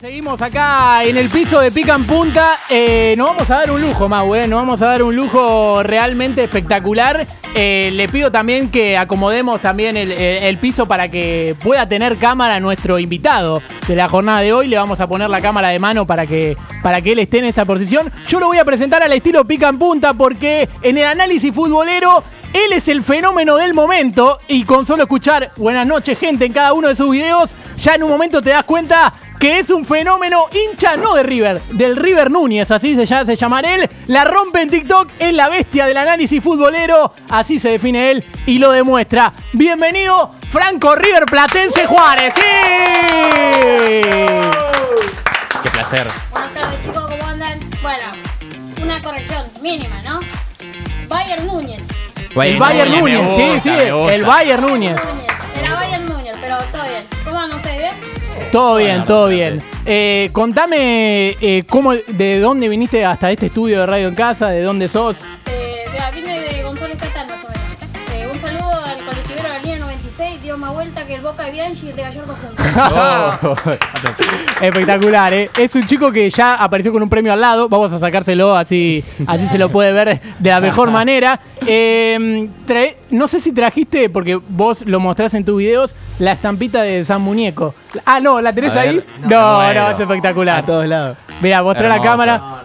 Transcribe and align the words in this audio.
Seguimos 0.00 0.42
acá 0.42 1.04
en 1.04 1.16
el 1.16 1.30
piso 1.30 1.60
de 1.60 1.70
Pica 1.70 1.94
en 1.94 2.04
Punta. 2.04 2.58
Eh, 2.68 3.14
nos 3.16 3.28
vamos 3.28 3.48
a 3.48 3.58
dar 3.58 3.70
un 3.70 3.80
lujo, 3.80 4.08
Mau, 4.08 4.34
eh. 4.34 4.48
Nos 4.48 4.58
vamos 4.58 4.82
a 4.82 4.86
dar 4.86 5.04
un 5.04 5.14
lujo 5.14 5.84
realmente 5.84 6.42
espectacular. 6.42 7.24
Eh, 7.54 7.90
le 7.94 8.08
pido 8.08 8.32
también 8.32 8.70
que 8.70 8.98
acomodemos 8.98 9.60
también 9.60 9.96
el, 9.96 10.10
el- 10.10 10.58
piso 10.58 10.86
para 10.86 11.08
que 11.08 11.54
pueda 11.62 11.88
tener 11.88 12.16
cámara 12.16 12.58
nuestro 12.58 12.98
invitado 12.98 13.62
de 13.86 13.94
la 13.94 14.08
jornada 14.08 14.40
de 14.40 14.52
hoy. 14.52 14.66
Le 14.66 14.76
vamos 14.76 15.00
a 15.00 15.06
poner 15.06 15.30
la 15.30 15.40
cámara 15.40 15.68
de 15.68 15.78
mano 15.78 16.04
para 16.06 16.26
que, 16.26 16.56
para 16.82 17.00
que 17.00 17.12
él 17.12 17.20
esté 17.20 17.38
en 17.38 17.44
esta 17.44 17.64
posición. 17.64 18.10
Yo 18.28 18.40
lo 18.40 18.46
voy 18.48 18.58
a 18.58 18.64
presentar 18.64 19.00
al 19.04 19.12
estilo 19.12 19.44
Pica 19.44 19.68
en 19.68 19.78
Punta 19.78 20.12
porque 20.12 20.68
en 20.82 20.98
el 20.98 21.04
análisis 21.04 21.54
futbolero 21.54 22.24
él 22.52 22.72
es 22.72 22.88
el 22.88 23.04
fenómeno 23.04 23.56
del 23.56 23.74
momento 23.74 24.38
y 24.48 24.64
con 24.64 24.86
solo 24.86 25.04
escuchar 25.04 25.52
buenas 25.56 25.86
noches 25.86 26.18
gente 26.18 26.44
en 26.46 26.52
cada 26.52 26.72
uno 26.72 26.86
de 26.88 26.94
sus 26.96 27.10
videos, 27.10 27.54
ya 27.76 27.94
en 27.96 28.04
un 28.04 28.10
momento 28.10 28.40
te 28.40 28.50
das 28.50 28.62
cuenta 28.62 29.12
que 29.44 29.58
es 29.58 29.68
un 29.68 29.84
fenómeno 29.84 30.46
hincha 30.52 30.96
no 30.96 31.16
de 31.16 31.22
River, 31.22 31.60
del 31.72 31.96
River 31.98 32.30
Núñez, 32.30 32.70
así 32.70 32.94
se, 32.94 33.04
llama, 33.04 33.26
se 33.26 33.36
llama 33.36 33.60
él, 33.60 33.86
la 34.06 34.24
rompe 34.24 34.62
en 34.62 34.70
TikTok, 34.70 35.10
es 35.18 35.34
la 35.34 35.50
bestia 35.50 35.84
del 35.84 35.98
análisis 35.98 36.42
futbolero, 36.42 37.12
así 37.28 37.58
se 37.58 37.68
define 37.68 38.10
él 38.10 38.24
y 38.46 38.58
lo 38.58 38.70
demuestra. 38.70 39.34
Bienvenido 39.52 40.34
Franco 40.50 40.96
River 40.96 41.26
Platense 41.26 41.84
Juárez. 41.84 42.32
¡Sí! 42.34 42.40
Qué 45.62 45.70
placer. 45.70 46.06
Buenas 46.30 46.54
tardes 46.54 46.82
chicos, 46.82 47.04
¿cómo 47.06 47.26
andan? 47.26 47.58
Bueno, 47.82 48.04
una 48.82 49.02
corrección 49.02 49.44
mínima, 49.60 50.00
¿no? 50.06 50.20
Bayern 51.06 51.46
Núñez. 51.46 51.86
El 52.34 52.58
Bayern 52.58 52.92
Núñez, 52.92 53.18
gusta, 53.18 53.36
sí, 53.36 53.60
sí, 53.62 53.68
el 53.68 54.24
Bayern 54.24 54.66
Núñez. 54.66 54.98
Núñez. 55.04 55.26
Era 55.60 55.74
Bayern 55.74 56.08
Núñez, 56.08 56.34
pero 56.40 56.56
todo 56.72 56.84
bien. 56.84 57.04
¿Cómo 57.26 57.38
andan 57.38 57.58
ustedes? 57.58 57.92
¿Bien? 57.92 58.13
Todo 58.54 58.76
bien, 58.76 59.04
todo 59.04 59.26
bien. 59.26 59.60
Eh, 59.84 60.30
contame 60.30 61.30
eh, 61.40 61.64
cómo, 61.68 61.92
de 61.92 62.38
dónde 62.38 62.68
viniste 62.68 63.04
hasta 63.04 63.32
este 63.32 63.46
estudio 63.46 63.80
de 63.80 63.86
Radio 63.86 64.06
en 64.06 64.14
Casa, 64.14 64.50
de 64.50 64.62
dónde 64.62 64.86
sos. 64.86 65.16
Que 71.06 71.14
el 71.16 71.20
Boca 71.20 71.44
de 71.44 71.50
Bianchi 71.52 71.86
y 71.86 71.90
el 71.90 71.96
de 71.96 72.02
Gallardo 72.02 72.34
juntos. 72.34 73.76
Espectacular, 74.60 75.32
¿eh? 75.32 75.50
Es 75.56 75.74
un 75.74 75.86
chico 75.86 76.10
que 76.12 76.28
ya 76.30 76.54
apareció 76.56 76.92
con 76.92 77.02
un 77.02 77.08
premio 77.08 77.32
al 77.32 77.40
lado. 77.40 77.68
Vamos 77.68 77.92
a 77.92 77.98
sacárselo 77.98 78.56
así, 78.56 79.04
así 79.26 79.46
se 79.48 79.58
lo 79.58 79.70
puede 79.70 79.92
ver 79.92 80.20
de 80.38 80.50
la 80.50 80.60
mejor 80.60 80.90
manera. 80.92 81.40
Eh, 81.66 82.48
trae- 82.66 82.96
no 83.10 83.28
sé 83.28 83.40
si 83.40 83.52
trajiste, 83.52 84.08
porque 84.10 84.38
vos 84.48 84.82
lo 84.86 85.00
mostrás 85.00 85.34
en 85.34 85.44
tus 85.44 85.58
videos, 85.58 85.94
la 86.18 86.32
estampita 86.32 86.82
de 86.82 87.04
San 87.04 87.20
Muñeco. 87.22 87.74
Ah, 88.04 88.20
no, 88.20 88.40
¿la 88.40 88.52
tenés 88.52 88.74
ahí? 88.74 89.02
No, 89.22 89.72
No, 89.72 89.90
es 89.90 90.00
espectacular. 90.00 90.58
A 90.60 90.66
todos 90.66 90.86
lados. 90.86 91.16
Mira, 91.40 91.62
mostré 91.62 91.88
la 91.88 92.00
cámara. 92.00 92.62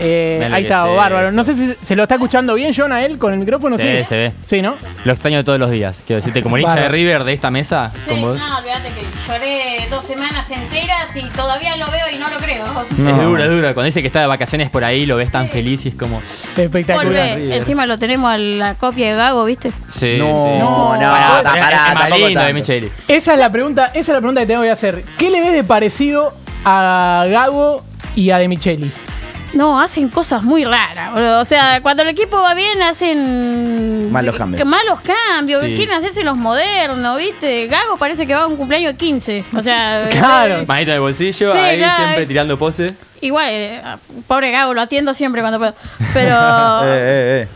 Eh, 0.00 0.48
ahí 0.52 0.62
está, 0.64 0.88
es 0.90 0.96
bárbaro. 0.96 1.30
No 1.32 1.44
sé 1.44 1.54
si 1.54 1.74
se 1.82 1.94
lo 1.96 2.02
está 2.04 2.14
escuchando 2.16 2.54
bien, 2.54 2.72
John, 2.76 2.90
a 2.92 3.04
él 3.04 3.18
con 3.18 3.32
el 3.34 3.38
micrófono. 3.38 3.76
Se 3.76 3.82
sí, 3.82 3.88
ve, 3.88 4.04
se 4.04 4.16
ve. 4.16 4.32
Sí, 4.44 4.62
¿no? 4.62 4.74
Lo 5.04 5.12
extraño 5.12 5.44
todos 5.44 5.58
los 5.58 5.70
días. 5.70 6.02
Quiero 6.06 6.18
decirte, 6.18 6.42
como 6.42 6.56
el 6.56 6.62
hincha 6.62 6.74
de. 6.76 6.88
River 6.88 7.24
de 7.24 7.32
esta 7.34 7.50
mesa, 7.50 7.92
Sí, 8.04 8.10
con 8.10 8.20
vos. 8.22 8.38
no, 8.38 8.58
olvídate 8.58 8.88
que 8.88 9.02
lloré 9.32 9.86
dos 9.90 10.04
semanas 10.04 10.50
enteras 10.50 11.14
y 11.16 11.22
todavía 11.30 11.76
lo 11.76 11.90
veo 11.90 12.06
y 12.12 12.18
no 12.18 12.28
lo 12.30 12.36
creo. 12.38 12.64
Es 12.90 13.22
duro, 13.22 13.42
es 13.42 13.48
duro. 13.50 13.62
Cuando 13.74 13.84
dice 13.84 14.00
que 14.00 14.06
está 14.06 14.20
de 14.20 14.26
vacaciones 14.26 14.70
por 14.70 14.82
ahí, 14.84 15.06
lo 15.06 15.16
ves 15.16 15.30
tan 15.30 15.48
feliz 15.48 15.84
y 15.86 15.90
es 15.90 15.94
como. 15.94 16.20
Espectacular. 16.56 17.38
Encima 17.38 17.86
lo 17.86 17.98
tenemos 17.98 18.30
a 18.32 18.38
la 18.38 18.74
copia 18.74 19.10
de 19.10 19.16
Gago, 19.16 19.44
¿viste? 19.44 19.70
Sí, 19.88 20.16
No, 20.18 20.26
sí. 20.26 20.58
no, 20.58 20.94
ta- 20.98 21.38
es- 21.38 21.42
pará, 21.44 21.76
es 21.88 21.94
más 21.94 21.94
tampoco 21.94 22.26
lindo 22.28 22.40
de. 22.42 22.90
Esa 23.08 23.32
es 23.34 23.38
la 23.38 23.50
pregunta, 23.52 23.86
esa 23.88 23.98
es 23.98 24.08
la 24.08 24.18
pregunta 24.20 24.40
que 24.40 24.46
tengo 24.46 24.62
que 24.62 24.70
hacer. 24.70 25.04
¿Qué 25.18 25.30
le 25.30 25.40
ves 25.40 25.52
de 25.52 25.64
parecido 25.64 26.32
a 26.64 27.26
Gago 27.28 27.84
y 28.16 28.30
a 28.30 28.38
De 28.38 28.48
Michelis? 28.48 29.04
No, 29.52 29.80
hacen 29.80 30.08
cosas 30.08 30.42
muy 30.42 30.64
raras. 30.64 31.12
boludo. 31.12 31.40
O 31.40 31.44
sea, 31.44 31.80
cuando 31.82 32.02
el 32.02 32.08
equipo 32.10 32.38
va 32.40 32.54
bien, 32.54 32.80
hacen. 32.82 34.10
Malos 34.12 34.36
cambios. 34.36 34.58
que- 34.58 34.64
Malos 34.64 35.00
cambios. 35.00 35.60
Sí. 35.62 35.74
Quieren 35.76 35.96
hacerse 35.96 36.22
los 36.22 36.36
modernos, 36.36 37.18
¿viste? 37.18 37.66
Gago 37.66 37.96
parece 37.96 38.26
que 38.26 38.34
va 38.34 38.42
a 38.42 38.46
un 38.46 38.56
cumpleaños 38.56 38.92
de 38.92 38.98
15. 38.98 39.44
O 39.56 39.60
sea. 39.62 40.08
Claro. 40.10 40.64
Manito 40.66 40.90
en 40.90 40.94
el 40.96 41.00
bolsillo, 41.00 41.52
Sí, 41.52 41.58
ahí 41.58 41.78
claro. 41.78 41.96
siempre 41.96 42.26
tirando 42.26 42.58
pose. 42.58 42.94
Igual, 43.22 43.46
eh, 43.50 43.82
pobre 44.26 44.50
Gago, 44.50 44.72
lo 44.72 44.80
atiendo 44.80 45.12
siempre 45.14 45.40
cuando 45.42 45.58
puedo. 45.58 45.74
Pero. 46.14 46.36
Eh, 46.84 47.42
eh, 47.42 47.48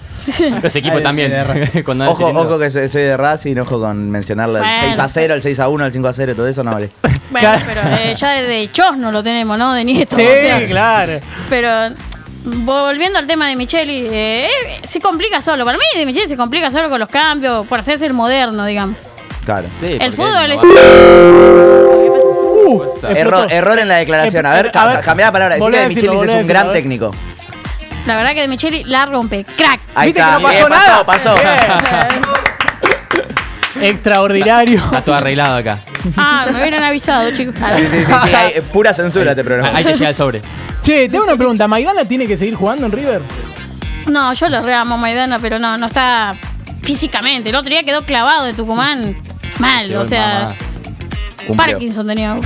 Los 0.62 0.74
equipos 0.76 0.98
Ay, 0.98 1.02
también. 1.02 1.32
Cuando 1.84 2.10
Ojo, 2.10 2.26
ojo 2.28 2.58
que 2.58 2.70
soy, 2.70 2.88
soy 2.88 3.02
de 3.02 3.16
Racing, 3.16 3.56
ojo 3.58 3.78
con 3.80 4.10
mencionarle 4.10 4.58
el 4.60 4.64
Bueno. 4.64 4.78
6 4.80 4.98
a 4.98 5.08
0, 5.08 5.34
el 5.34 5.42
6 5.42 5.60
a 5.60 5.68
1, 5.68 5.86
el 5.86 5.92
5 5.92 6.08
a 6.08 6.12
0, 6.12 6.32
todo 6.36 6.46
eso 6.48 6.64
no 6.64 6.72
vale. 6.72 6.90
Bueno, 7.30 7.48
Claro. 7.48 7.64
pero 7.66 7.80
eh, 7.96 8.14
ya 8.14 8.30
desde 8.32 8.70
Chosno 8.70 9.10
lo 9.10 9.22
tenemos, 9.22 9.58
¿no? 9.58 9.72
De 9.74 9.84
nieto. 9.84 10.14
Sí, 10.14 10.22
o 10.22 10.26
sea, 10.28 10.64
claro. 10.66 11.18
Pero 11.50 11.68
volviendo 12.44 13.18
al 13.18 13.26
tema 13.26 13.48
de 13.48 13.56
Micheli, 13.56 14.06
eh, 14.10 14.48
se 14.84 15.00
complica 15.00 15.40
solo. 15.42 15.64
Para 15.64 15.76
mí, 15.78 15.84
de 15.98 16.06
Micheli 16.06 16.28
se 16.28 16.36
complica 16.36 16.70
solo 16.70 16.88
con 16.90 17.00
los 17.00 17.08
cambios, 17.08 17.66
por 17.66 17.80
hacerse 17.80 18.06
el 18.06 18.12
moderno, 18.12 18.64
digamos. 18.66 18.96
Claro. 19.44 19.66
Sí, 19.84 19.96
el 20.00 20.12
fútbol 20.12 20.52
es. 20.52 20.60
Uh. 22.66 22.82
Error, 23.14 23.46
error 23.52 23.78
en 23.78 23.88
la 23.88 23.96
declaración. 23.96 24.46
A 24.46 24.54
ver, 24.54 24.70
ca- 24.72 24.82
a 24.82 24.86
ver, 24.94 25.04
cambiá 25.04 25.26
la 25.26 25.32
palabra. 25.32 25.54
Decirle 25.56 25.88
Michelis 25.88 26.16
volvé 26.16 26.32
es 26.32 26.42
un 26.42 26.46
gran 26.48 26.72
técnico. 26.72 27.14
La 28.06 28.16
verdad 28.16 28.32
que 28.34 28.41
de 28.42 28.48
Micheli 28.48 28.84
la 28.84 29.06
rompe. 29.06 29.44
¡Crack! 29.56 29.81
Ahí 29.94 30.09
¿Viste 30.12 30.20
está. 30.20 30.37
que 30.37 30.42
no 30.42 30.48
pasó 30.48 30.59
bien, 30.59 30.69
nada? 30.70 31.04
pasó, 31.06 31.34
pasó. 31.34 32.54
Extraordinario. 33.81 34.78
Está 34.84 35.03
todo 35.03 35.15
arreglado 35.16 35.56
acá. 35.56 35.78
Ah, 36.16 36.47
me 36.53 36.60
hubieran 36.60 36.82
avisado, 36.82 37.31
chicos. 37.32 37.54
Ah, 37.62 37.72
Sí, 37.76 37.87
sí, 37.91 37.97
sí, 37.98 38.12
sí, 38.25 38.34
hay- 38.34 38.60
pura 38.72 38.93
censura 38.93 39.31
este 39.31 39.43
programa. 39.44 39.76
Hay 39.76 39.84
que 39.84 39.93
llegar 39.94 40.09
al 40.09 40.14
sobre. 40.14 40.43
Che, 40.82 41.09
tengo 41.09 41.25
una 41.25 41.37
pregunta. 41.37 41.66
¿Maidana 41.66 42.04
tiene 42.04 42.26
que 42.26 42.37
seguir 42.37 42.54
jugando 42.54 42.87
en 42.87 42.93
River? 42.93 43.22
No, 44.06 44.32
yo 44.34 44.48
lo 44.50 44.60
reamo 44.62 44.94
a 44.94 44.98
Maidana, 44.98 45.38
pero 45.38 45.59
no, 45.59 45.78
no 45.78 45.87
está 45.87 46.37
físicamente. 46.82 47.48
El 47.50 47.56
otro 47.56 47.70
día 47.70 47.82
quedó 47.84 48.04
clavado 48.04 48.44
de 48.44 48.53
Tucumán. 48.53 49.16
Mal, 49.59 49.94
o 49.97 50.03
el 50.03 50.06
sea. 50.06 50.54
Cumplió. 51.47 51.72
Parkinson 51.72 52.06
tenía. 52.06 52.34
no. 52.34 52.41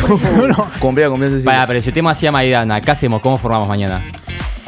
Cumplió, 0.79 1.11
cumplió 1.11 1.45
Para, 1.45 1.67
pero 1.67 1.81
si 1.81 1.89
el 1.89 1.95
tema 1.95 2.13
hacía 2.13 2.31
Maidana, 2.33 2.81
¿qué 2.81 2.91
hacemos? 2.93 3.21
¿Cómo 3.21 3.37
formamos 3.37 3.67
mañana? 3.69 4.03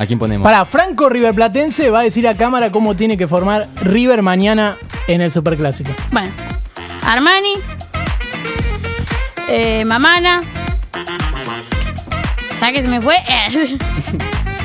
¿A 0.01 0.07
quién 0.07 0.19
ponemos? 0.19 0.45
Para, 0.45 0.65
Franco 0.65 1.09
River 1.11 1.35
Platense 1.35 1.91
va 1.91 2.01
a 2.01 2.03
decir 2.03 2.27
a 2.27 2.35
cámara 2.35 2.71
cómo 2.73 2.97
tiene 2.97 3.17
que 3.19 3.29
formar 3.29 3.67
River 3.83 4.23
mañana 4.23 4.75
en 5.07 5.21
el 5.21 5.31
Superclásico. 5.31 5.91
Bueno, 6.11 6.33
Armani, 7.05 7.53
eh, 9.49 9.85
Mamana. 9.85 10.41
¿Sabes 12.59 12.75
qué 12.77 12.83
se 12.83 12.89
me 12.89 13.01
fue? 13.01 13.15
Eh. 13.17 13.77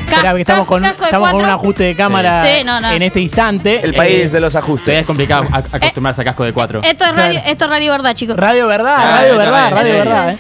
Espera, 0.06 0.34
que 0.35 0.41
estamos 0.41 0.68
con, 0.68 0.81
casco 0.84 1.00
de 1.01 1.06
estamos 1.07 1.31
con 1.31 1.44
un 1.44 1.50
ajuste 1.50 1.84
de 1.84 1.96
cámara 1.96 2.46
Sí, 2.46 2.63
no, 2.63 2.79
no. 2.79 2.91
en 2.91 3.02
este 3.02 3.19
instante. 3.19 3.81
El 3.84 3.94
país 3.96 4.25
Eh, 4.28 4.29
de 4.29 4.40
los 4.40 4.56
ajustes. 4.56 5.00
es 5.02 5.06
complicado 5.06 5.46
a- 5.52 5.57
acostumbrarse 5.57 6.22
a 6.22 6.23
casco 6.23 6.44
de 6.44 6.53
cuatro. 6.53 6.81
Esto 6.84 7.06
es, 7.06 7.16
radio, 7.16 7.31
Claro. 7.34 7.50
esto 7.52 7.66
es 7.66 7.69
radio 7.72 7.91
verdad, 7.91 8.13
chicos. 8.16 8.38
Radio 8.38 8.67
Verdad, 8.67 8.96
Ah, 8.97 9.12
Radio 9.22 9.38
Verdad, 9.38 9.72
Radio. 9.72 9.94
Verdad, 9.94 10.29
eh. 10.31 10.38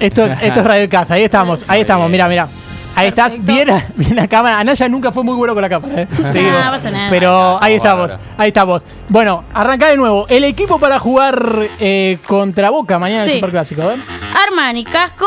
Esto, 0.00 0.24
esto 0.24 0.60
es 0.60 0.64
Radio 0.64 0.88
Casa, 0.88 1.14
ahí 1.14 1.24
estamos, 1.24 1.64
ahí 1.68 1.80
estamos, 1.82 2.08
mira, 2.08 2.28
mira. 2.28 2.48
Ahí 2.94 3.08
estás, 3.08 3.30
Perfecto. 3.32 3.52
bien, 3.52 3.70
a- 3.70 3.86
bien 3.96 4.16
la 4.16 4.28
cámara. 4.28 4.58
Anaya 4.60 4.88
nunca 4.88 5.12
fue 5.12 5.24
muy 5.24 5.34
bueno 5.34 5.54
con 5.54 5.62
la 5.62 5.68
cámara, 5.68 6.02
eh. 6.02 6.06
Te 6.32 6.38
digo. 6.40 6.50
No 6.50 6.70
pasa 6.70 6.90
nada. 6.90 7.08
Pero 7.10 7.62
ahí 7.62 7.74
estamos, 7.74 8.12
ahí 8.36 8.48
estamos. 8.48 8.84
Bueno, 9.08 9.44
arranca 9.54 9.88
de 9.88 9.96
nuevo. 9.96 10.26
El 10.28 10.44
equipo 10.44 10.78
para 10.78 10.98
jugar 10.98 11.68
eh, 11.80 12.18
contra 12.26 12.70
Boca 12.70 12.98
mañana 12.98 13.22
en 13.22 13.28
el 13.28 13.30
Sí. 13.34 13.36
Superclásico, 13.40 13.82
a 13.82 13.86
ver. 13.88 13.98
Armani, 14.46 14.84
casco. 14.84 15.26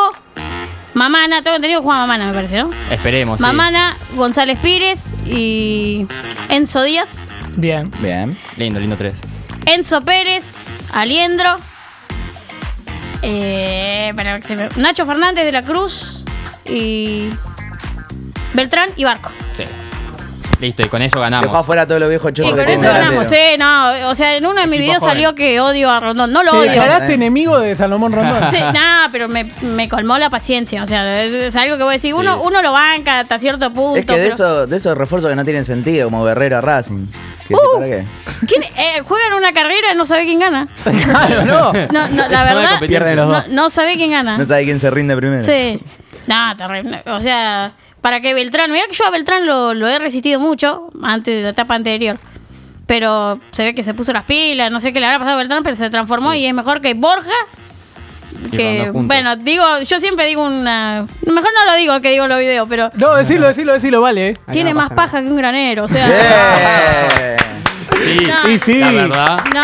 Mamana, 0.94 1.42
tengo 1.42 1.58
entendido 1.58 1.81
que 1.81 1.86
juega 1.86 2.00
Mamana, 2.02 2.28
me 2.28 2.34
parece, 2.34 2.58
¿no? 2.59 2.70
Esperemos. 2.90 3.38
sí. 3.40 3.42
Mamana, 3.44 3.97
González 4.16 4.58
Pires 4.59 5.12
y 5.26 6.08
Enzo 6.50 6.84
Díaz. 6.84 7.18
Bien. 7.58 7.92
Bien. 8.00 8.38
Lindo, 8.58 8.80
lindo 8.80 8.96
tres. 8.96 9.20
Enzo 9.66 10.02
Pérez, 10.02 10.56
Aliendro, 10.94 11.58
eh, 13.22 14.08
espera 14.09 14.40
que 14.40 14.47
se 14.47 14.56
me- 14.56 14.70
Nacho 14.78 15.06
Fernández 15.06 15.46
de 15.46 15.52
la 15.52 15.64
Cruz 15.64 16.24
y 16.66 17.29
Beltrán 18.55 18.90
y 18.96 19.03
Barco. 19.03 19.29
Sí. 19.53 19.63
Listo, 20.61 20.84
y 20.84 20.87
con 20.87 21.02
eso 21.02 21.16
Dejó 21.19 21.23
ganamos. 21.23 21.53
afuera 21.53 21.85
todos 21.85 21.99
los 21.99 22.07
viejos 22.09 22.31
Y 22.34 22.41
con 22.41 22.55
que 22.55 22.61
eso 22.61 22.66
tiene 22.66 22.81
ganamos. 22.87 23.29
delantero. 23.29 23.52
Sí, 23.52 23.57
no, 23.59 24.09
o 24.09 24.16
sea, 24.16 24.37
en 24.37 24.46
uno 24.46 24.61
de 24.61 24.67
mis 24.67 24.79
Equipo 24.79 24.84
videos 24.85 24.99
joven. 24.99 25.13
salió 25.16 25.35
que 25.35 25.59
odio 25.59 25.90
a 25.91 25.99
Rondón. 25.99 26.31
No 26.31 26.43
lo 26.43 26.52
¿Te 26.52 26.57
odio. 26.59 26.69
declaraste 26.72 27.13
enemigo 27.13 27.59
de 27.59 27.75
Salomón 27.75 28.13
Rondón? 28.13 28.49
Sí, 28.52 28.57
no, 28.61 29.11
pero 29.11 29.28
me, 29.28 29.52
me 29.63 29.90
colmó 29.90 30.17
la 30.17 30.29
paciencia. 30.29 30.81
O 30.81 30.85
sea, 30.85 31.23
es, 31.25 31.34
es 31.34 31.55
algo 31.57 31.75
que 31.75 31.84
voy 31.84 31.91
a 31.91 31.97
decir. 31.97 32.13
Sí. 32.13 32.19
Uno, 32.19 32.41
uno 32.41 32.61
lo 32.61 32.72
banca 32.72 33.19
hasta 33.19 33.37
cierto 33.37 33.72
punto. 33.73 33.99
Es 33.99 34.05
que 34.05 34.13
de, 34.13 34.19
pero- 34.22 34.34
eso, 34.34 34.66
de 34.67 34.78
esos 34.78 34.97
refuerzos 34.97 35.29
que 35.29 35.35
no 35.35 35.43
tienen 35.43 35.66
sentido, 35.66 36.05
como 36.09 36.23
Guerrero 36.23 36.57
a 36.59 36.61
Racing. 36.61 37.05
¿Qué 37.49 37.53
Uh. 37.53 37.75
¿Para 37.75 37.85
qué? 37.87 38.05
¿Quién, 38.47 38.63
eh, 38.63 39.02
juegan 39.03 39.34
una 39.34 39.52
carrera 39.52 39.91
y 39.93 39.97
no 39.97 40.05
sabe 40.05 40.23
quién 40.23 40.40
gana. 40.40 40.67
Claro, 41.03 41.43
no. 41.46 41.73
No, 41.73 42.07
no, 42.07 42.28
la 42.29 42.43
verdad, 42.46 42.53
competencia. 42.53 42.87
Pierden 42.87 43.16
los 43.17 43.28
no, 43.28 43.34
dos. 43.34 43.47
no 43.49 43.69
sabe 43.69 43.97
quién 43.97 44.11
gana. 44.11 44.37
No 44.37 44.46
sabe 44.46 44.63
quién 44.63 44.79
se 44.79 44.90
rinde 44.90 45.17
primero. 45.17 45.43
Sí. 45.43 45.81
No, 46.28 46.55
terrible. 46.55 47.03
O 47.07 47.19
sea, 47.19 47.72
para 48.05 48.22
que 48.22 48.35
Beltrán. 48.35 48.72
Mira 48.72 48.85
que 48.87 48.93
yo 48.93 49.03
a 49.07 49.09
Beltrán 49.09 49.47
lo, 49.47 49.73
lo 49.73 49.87
he 49.87 49.97
resistido 49.97 50.40
mucho 50.40 50.91
antes 51.02 51.37
de 51.37 51.41
la 51.41 51.49
etapa 51.49 51.73
anterior. 51.73 52.19
Pero 52.85 53.40
se 53.52 53.63
ve 53.63 53.73
que 53.73 53.84
se 53.84 53.96
puso 53.96 54.13
las 54.13 54.25
pilas. 54.25 54.69
No 54.69 54.79
sé 54.79 54.93
qué 54.93 54.99
le 54.99 55.07
habrá 55.07 55.17
pasado 55.17 55.34
a 55.37 55.40
Beltrán, 55.40 55.63
pero 55.63 55.75
se 55.75 55.90
transformó 55.90 56.31
y 56.35 56.46
es 56.46 56.53
mejor 56.53 56.81
que 56.81 56.93
Borja 56.93 57.31
juntos. 58.52 59.07
bueno, 59.07 59.35
digo, 59.37 59.63
yo 59.87 59.99
siempre 59.99 60.28
digo 60.28 60.46
una. 60.46 61.07
Mejor 61.25 61.49
no 61.66 61.72
lo 61.72 61.78
digo 61.79 61.99
que 61.99 62.11
digo 62.11 62.25
en 62.25 62.29
los 62.29 62.37
videos, 62.37 62.67
pero 62.69 62.91
No, 62.93 63.16
decilo, 63.16 63.47
decilo, 63.47 63.73
decilo, 63.73 64.02
vale. 64.02 64.29
eh. 64.29 64.34
tiene 64.52 64.69
no 64.72 64.81
más 64.81 64.91
nada. 64.91 64.96
paja 65.02 65.23
que 65.23 65.28
un 65.28 65.37
granero, 65.37 65.85
o 65.85 65.87
sea. 65.87 66.07
Sí, 68.05 68.19
No. 68.28 68.52
Y 68.52 68.59
sí. 68.59 68.78
la 68.79 68.91
verdad. 68.91 69.40
No, 69.52 69.61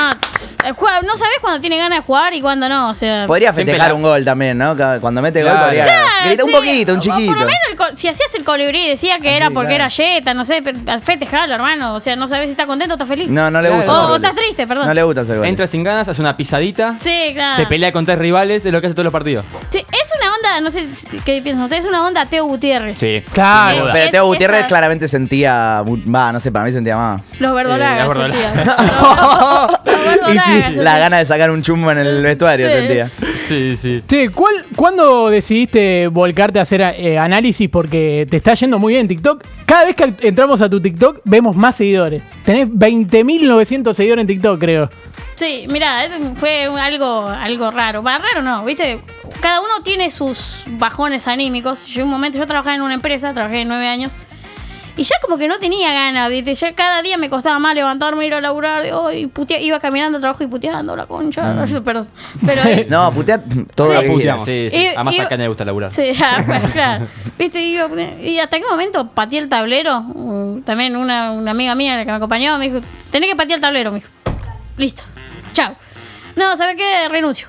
juega- 0.76 1.02
no 1.02 1.18
sabes 1.18 1.38
cuando 1.42 1.60
tiene 1.60 1.78
ganas 1.78 2.00
de 2.00 2.04
jugar 2.06 2.34
y 2.34 2.42
cuando 2.42 2.68
no, 2.70 2.90
o 2.90 2.94
sea. 2.94 3.26
Podría 3.28 3.52
festejar 3.54 3.90
la- 3.90 3.96
un 3.96 4.02
gol 4.02 4.24
también, 4.24 4.58
¿no? 4.58 4.76
Cuando 5.00 5.22
mete 5.22 5.42
Claro. 5.42 5.58
gol 5.58 5.66
podría 5.68 5.84
Claro, 5.86 6.06
gritar 6.26 6.46
un 6.46 6.52
sí, 6.52 6.56
poquito, 6.58 6.94
un 6.94 7.00
chiquito. 7.00 7.26
Por 7.32 7.40
lo 7.40 7.46
menos 7.46 7.62
el 7.70 7.76
co- 7.76 7.96
si 7.96 8.08
hacías 8.08 8.34
el 8.36 8.44
colibrí 8.44 8.88
decía 8.88 9.20
que 9.20 9.36
era 9.36 9.50
porque 9.50 9.76
claro. 9.76 9.86
era 9.86 9.88
yeta, 9.90 10.34
no 10.34 10.46
sé, 10.46 10.62
pero 10.64 10.78
al 10.88 11.02
festejarlo, 11.02 11.56
hermano. 11.56 11.96
O 11.96 12.00
sea, 12.00 12.16
no 12.16 12.28
sabes 12.28 12.46
si 12.46 12.52
está 12.52 12.66
contento 12.66 12.94
o 12.94 12.98
está 12.98 13.06
feliz. 13.06 13.30
No, 13.30 13.50
no 13.52 13.62
le 13.62 13.68
Claro. 13.70 13.84
gusta. 13.84 13.92
o, 13.92 13.96
hacer 13.96 14.06
o 14.06 14.08
goles. 14.14 14.24
estás 14.30 14.36
triste, 14.44 14.68
perdón. 14.68 14.88
No 14.88 14.94
le 14.94 15.04
gusta 15.04 15.22
hacer 15.22 15.36
goles. 15.38 15.50
Entra 15.50 15.68
sin 15.68 15.84
ganas, 15.84 16.08
hace 16.08 16.22
una 16.22 16.38
pisadita, 16.38 16.96
Sí, 16.98 17.32
claro. 17.34 17.56
se 17.56 17.66
pelea 17.66 17.92
con 17.92 18.06
tres 18.06 18.20
rivales, 18.20 18.66
es 18.66 18.72
lo 18.72 18.80
que 18.82 18.88
hace 18.88 18.94
todos 18.94 19.06
los 19.06 19.14
partidos. 19.14 19.46
Sí, 19.70 19.80
es 20.01 20.01
una 20.22 20.36
onda, 20.36 20.62
no 20.62 20.72
sé 20.72 20.88
qué 21.26 21.42
piensan 21.42 21.64
ustedes, 21.66 21.86
es 21.86 21.90
una 21.90 22.06
onda 22.06 22.26
Teo 22.26 22.46
Gutiérrez. 22.46 22.98
Sí. 22.98 23.24
Claro. 23.34 23.72
sin 23.76 23.82
duda. 23.84 23.94
Pero 23.94 24.12
Teo 24.12 24.26
Gutiérrez 24.28 24.58
esa- 24.60 24.68
claramente 24.68 25.08
sentía. 25.08 25.84
Va, 25.84 26.32
no 26.32 26.40
sé, 26.40 26.52
para 26.52 26.66
mí 26.66 26.72
sentía 26.72 26.96
más. 26.96 27.22
Los 27.40 27.54
verdolagas. 27.54 28.04
Eh, 28.04 28.08
los 28.08 28.18
verdolagas. 28.18 28.52
sentían. 28.54 28.78
Los- 28.78 30.06
verdolagas 30.06 30.46
sí. 30.74 30.80
La 30.80 30.98
gana 31.00 31.18
de 31.18 31.26
sacar 31.26 31.52
un 31.52 31.62
chumbo 31.62 31.92
en 31.92 31.98
el 32.00 32.24
vestuario 32.24 32.68
Sí. 32.68 32.74
sentía. 32.74 33.12
Sí, 33.36 33.76
sí. 33.76 34.02
Che, 34.08 34.30
¿cuál, 34.30 34.66
¿cuándo 34.76 35.30
decidiste 35.30 36.08
volcarte 36.08 36.60
a 36.60 36.62
hacer 36.64 36.82
eh, 36.82 37.18
análisis? 37.18 37.70
Porque 37.70 38.28
te 38.30 38.38
está 38.38 38.54
yendo 38.54 38.80
muy 38.80 38.94
bien 38.94 39.02
en 39.02 39.08
TikTok. 39.08 39.44
Cada 39.66 39.86
vez 39.86 39.96
que 39.96 40.14
entramos 40.28 40.62
a 40.62 40.70
tu 40.70 40.80
TikTok 40.82 41.22
vemos 41.26 41.56
más 41.56 41.76
seguidores. 41.76 42.22
Tenés 42.46 42.68
20.900 42.70 43.94
seguidores 43.94 44.22
en 44.24 44.28
TikTok, 44.28 44.60
creo. 44.60 44.90
Sí, 45.42 45.66
mira, 45.70 46.08
fue 46.36 46.70
un- 46.70 46.78
algo, 46.78 47.28
algo 47.28 47.72
raro. 47.72 48.04
Va, 48.04 48.20
raro 48.20 48.44
no, 48.44 48.64
¿viste? 48.64 49.02
Cada 49.42 49.60
uno 49.60 49.82
tiene 49.84 50.12
sus 50.12 50.64
bajones 50.68 51.28
anímicos. 51.28 51.88
Yo 51.88 52.04
un 52.04 52.12
momento, 52.12 52.38
yo 52.38 52.46
trabajaba 52.46 52.76
en 52.76 52.84
una 52.84 52.94
empresa, 52.94 53.34
trabajé 53.34 53.66
nueve 53.66 53.88
años. 53.88 54.12
Y 54.98 55.04
ya 55.04 55.16
como 55.20 55.40
que 55.40 55.48
no 55.48 55.58
tenía 55.58 55.92
ganas, 55.94 56.30
¿viste? 56.30 56.54
Ya 56.54 56.74
cada 56.76 57.02
día 57.02 57.18
me 57.18 57.28
costaba 57.28 57.58
más 57.58 57.74
levantarme, 57.74 58.24
ir 58.28 58.36
a 58.36 58.42
laburar. 58.42 58.84
oh, 58.94 59.12
y 59.12 59.26
putea- 59.26 59.60
iba 59.60 59.80
caminando 59.80 60.18
al 60.18 60.22
trabajo 60.22 60.44
y 60.44 60.48
puteando 60.48 60.96
la 60.96 61.08
concha. 61.08 61.66
Perdón. 61.84 62.08
Pero 62.46 62.62
No, 62.90 63.12
putea 63.12 63.42
todo 63.74 63.88
Sí. 63.88 63.94
lo 63.96 64.02
que 64.02 64.10
Puteamos, 64.10 64.46
sí, 64.46 64.68
sí. 64.70 64.78
Y- 64.78 64.88
Además 64.90 65.16
y- 65.16 65.22
a 65.22 65.28
Caña 65.28 65.42
le 65.44 65.48
gusta 65.48 65.66
laburar. 65.66 65.92
Sí, 65.92 66.12
ah, 66.24 66.44
bueno, 66.46 66.70
claro. 66.72 67.08
¿Viste? 67.40 67.60
Y, 67.64 67.74
yo- 67.74 67.88
y 68.22 68.38
hasta 68.38 68.60
qué 68.60 68.66
momento 68.70 69.10
pateé 69.10 69.40
el 69.40 69.50
tablero. 69.50 70.02
Uh, 70.14 70.62
también 70.64 70.96
una, 70.96 71.32
una 71.32 71.50
amiga 71.50 71.74
mía 71.74 71.96
la 71.96 72.06
que 72.06 72.12
me 72.12 72.18
acompañó 72.18 72.60
me 72.60 72.70
dijo: 72.70 72.86
Tenés 73.10 73.28
que 73.32 73.36
patear 73.36 73.58
el 73.58 73.62
tablero, 73.62 73.92
me 73.92 74.02
dijo. 74.02 74.10
Listo. 74.78 75.02
Chao. 75.54 75.76
No, 76.36 76.56
¿sabes 76.58 76.76
qué? 76.78 77.08
Renuncio. 77.10 77.48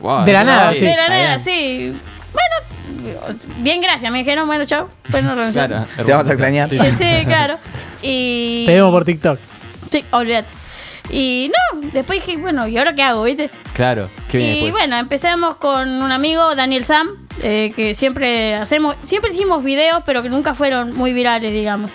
Wow, 0.00 0.24
De 0.24 0.32
la 0.32 0.44
nada, 0.44 0.74
sí. 0.74 0.84
de 0.84 0.96
la 0.96 1.08
nada, 1.08 1.38
sí. 1.38 1.94
Bueno, 2.32 3.38
bien, 3.58 3.80
gracias. 3.80 4.10
Me 4.10 4.18
dijeron, 4.18 4.46
bueno, 4.46 4.64
chao. 4.64 4.88
Bueno, 5.08 5.34
renuncio. 5.34 5.66
Claro, 5.66 5.86
Te 5.96 6.12
vamos 6.12 6.28
a 6.28 6.32
extrañar. 6.32 6.68
Sí, 6.68 6.78
Sí, 6.78 6.86
sí. 6.98 7.04
sí, 7.04 7.24
claro. 7.26 7.58
Y. 8.02 8.64
Te 8.66 8.74
vemos 8.74 8.90
por 8.92 9.04
TikTok. 9.04 9.38
Sí, 9.90 10.04
olvídate. 10.10 10.48
Y 11.10 11.50
no, 11.74 11.80
después 11.92 12.24
dije, 12.24 12.38
bueno, 12.40 12.66
¿y 12.66 12.78
ahora 12.78 12.94
qué 12.94 13.02
hago, 13.02 13.24
viste? 13.24 13.50
Claro, 13.74 14.08
qué 14.30 14.38
bien 14.38 14.50
Y 14.50 14.52
después. 14.54 14.72
bueno, 14.72 14.96
empezamos 14.96 15.56
con 15.56 15.86
un 16.02 16.10
amigo, 16.10 16.54
Daniel 16.54 16.84
Sam, 16.86 17.08
eh, 17.42 17.72
que 17.76 17.94
siempre 17.94 18.54
hacemos, 18.54 18.96
siempre 19.02 19.30
hicimos 19.32 19.62
videos, 19.62 20.02
pero 20.06 20.22
que 20.22 20.30
nunca 20.30 20.54
fueron 20.54 20.94
muy 20.96 21.12
virales, 21.12 21.52
digamos. 21.52 21.90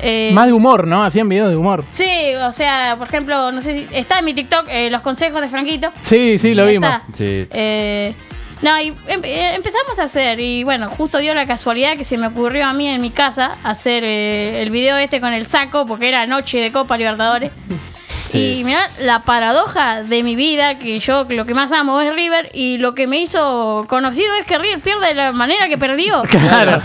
Eh, 0.00 0.30
Más 0.32 0.46
de 0.46 0.52
humor, 0.52 0.86
¿no? 0.86 1.02
Hacían 1.04 1.28
videos 1.28 1.50
de 1.50 1.56
humor. 1.56 1.84
Sí, 1.92 2.08
o 2.42 2.52
sea, 2.52 2.94
por 2.98 3.08
ejemplo, 3.08 3.50
no 3.52 3.60
sé 3.60 3.86
si 3.88 3.94
está 3.94 4.18
en 4.20 4.24
mi 4.24 4.34
TikTok 4.34 4.66
eh, 4.70 4.90
los 4.90 5.02
consejos 5.02 5.40
de 5.40 5.48
Franquito. 5.48 5.90
Sí, 6.02 6.38
sí, 6.38 6.54
lo 6.54 6.66
vimos. 6.66 6.88
está. 6.88 7.04
Sí. 7.12 7.46
Eh, 7.50 8.14
no, 8.62 8.80
y 8.80 8.88
em- 9.06 9.24
empezamos 9.24 9.98
a 10.00 10.04
hacer, 10.04 10.40
y 10.40 10.64
bueno, 10.64 10.88
justo 10.88 11.18
dio 11.18 11.32
la 11.34 11.46
casualidad 11.46 11.96
que 11.96 12.02
se 12.04 12.18
me 12.18 12.26
ocurrió 12.26 12.66
a 12.66 12.72
mí 12.72 12.88
en 12.88 13.00
mi 13.00 13.10
casa 13.10 13.56
hacer 13.62 14.02
eh, 14.04 14.62
el 14.62 14.70
video 14.70 14.96
este 14.96 15.20
con 15.20 15.32
el 15.32 15.46
saco, 15.46 15.86
porque 15.86 16.08
era 16.08 16.26
noche 16.26 16.58
de 16.58 16.72
Copa 16.72 16.96
Libertadores. 16.98 17.52
Sí. 18.28 18.58
Y 18.58 18.64
mirá 18.64 18.86
la 19.00 19.20
paradoja 19.20 20.02
de 20.02 20.22
mi 20.22 20.36
vida, 20.36 20.78
que 20.78 20.98
yo 21.00 21.26
lo 21.28 21.46
que 21.46 21.54
más 21.54 21.72
amo 21.72 22.00
es 22.00 22.14
River, 22.14 22.50
y 22.52 22.78
lo 22.78 22.94
que 22.94 23.06
me 23.06 23.18
hizo 23.20 23.84
conocido 23.88 24.34
es 24.36 24.46
que 24.46 24.58
River 24.58 24.80
pierde 24.80 25.08
de 25.08 25.14
la 25.14 25.32
manera 25.32 25.68
que 25.68 25.78
perdió. 25.78 26.22
Claro. 26.30 26.80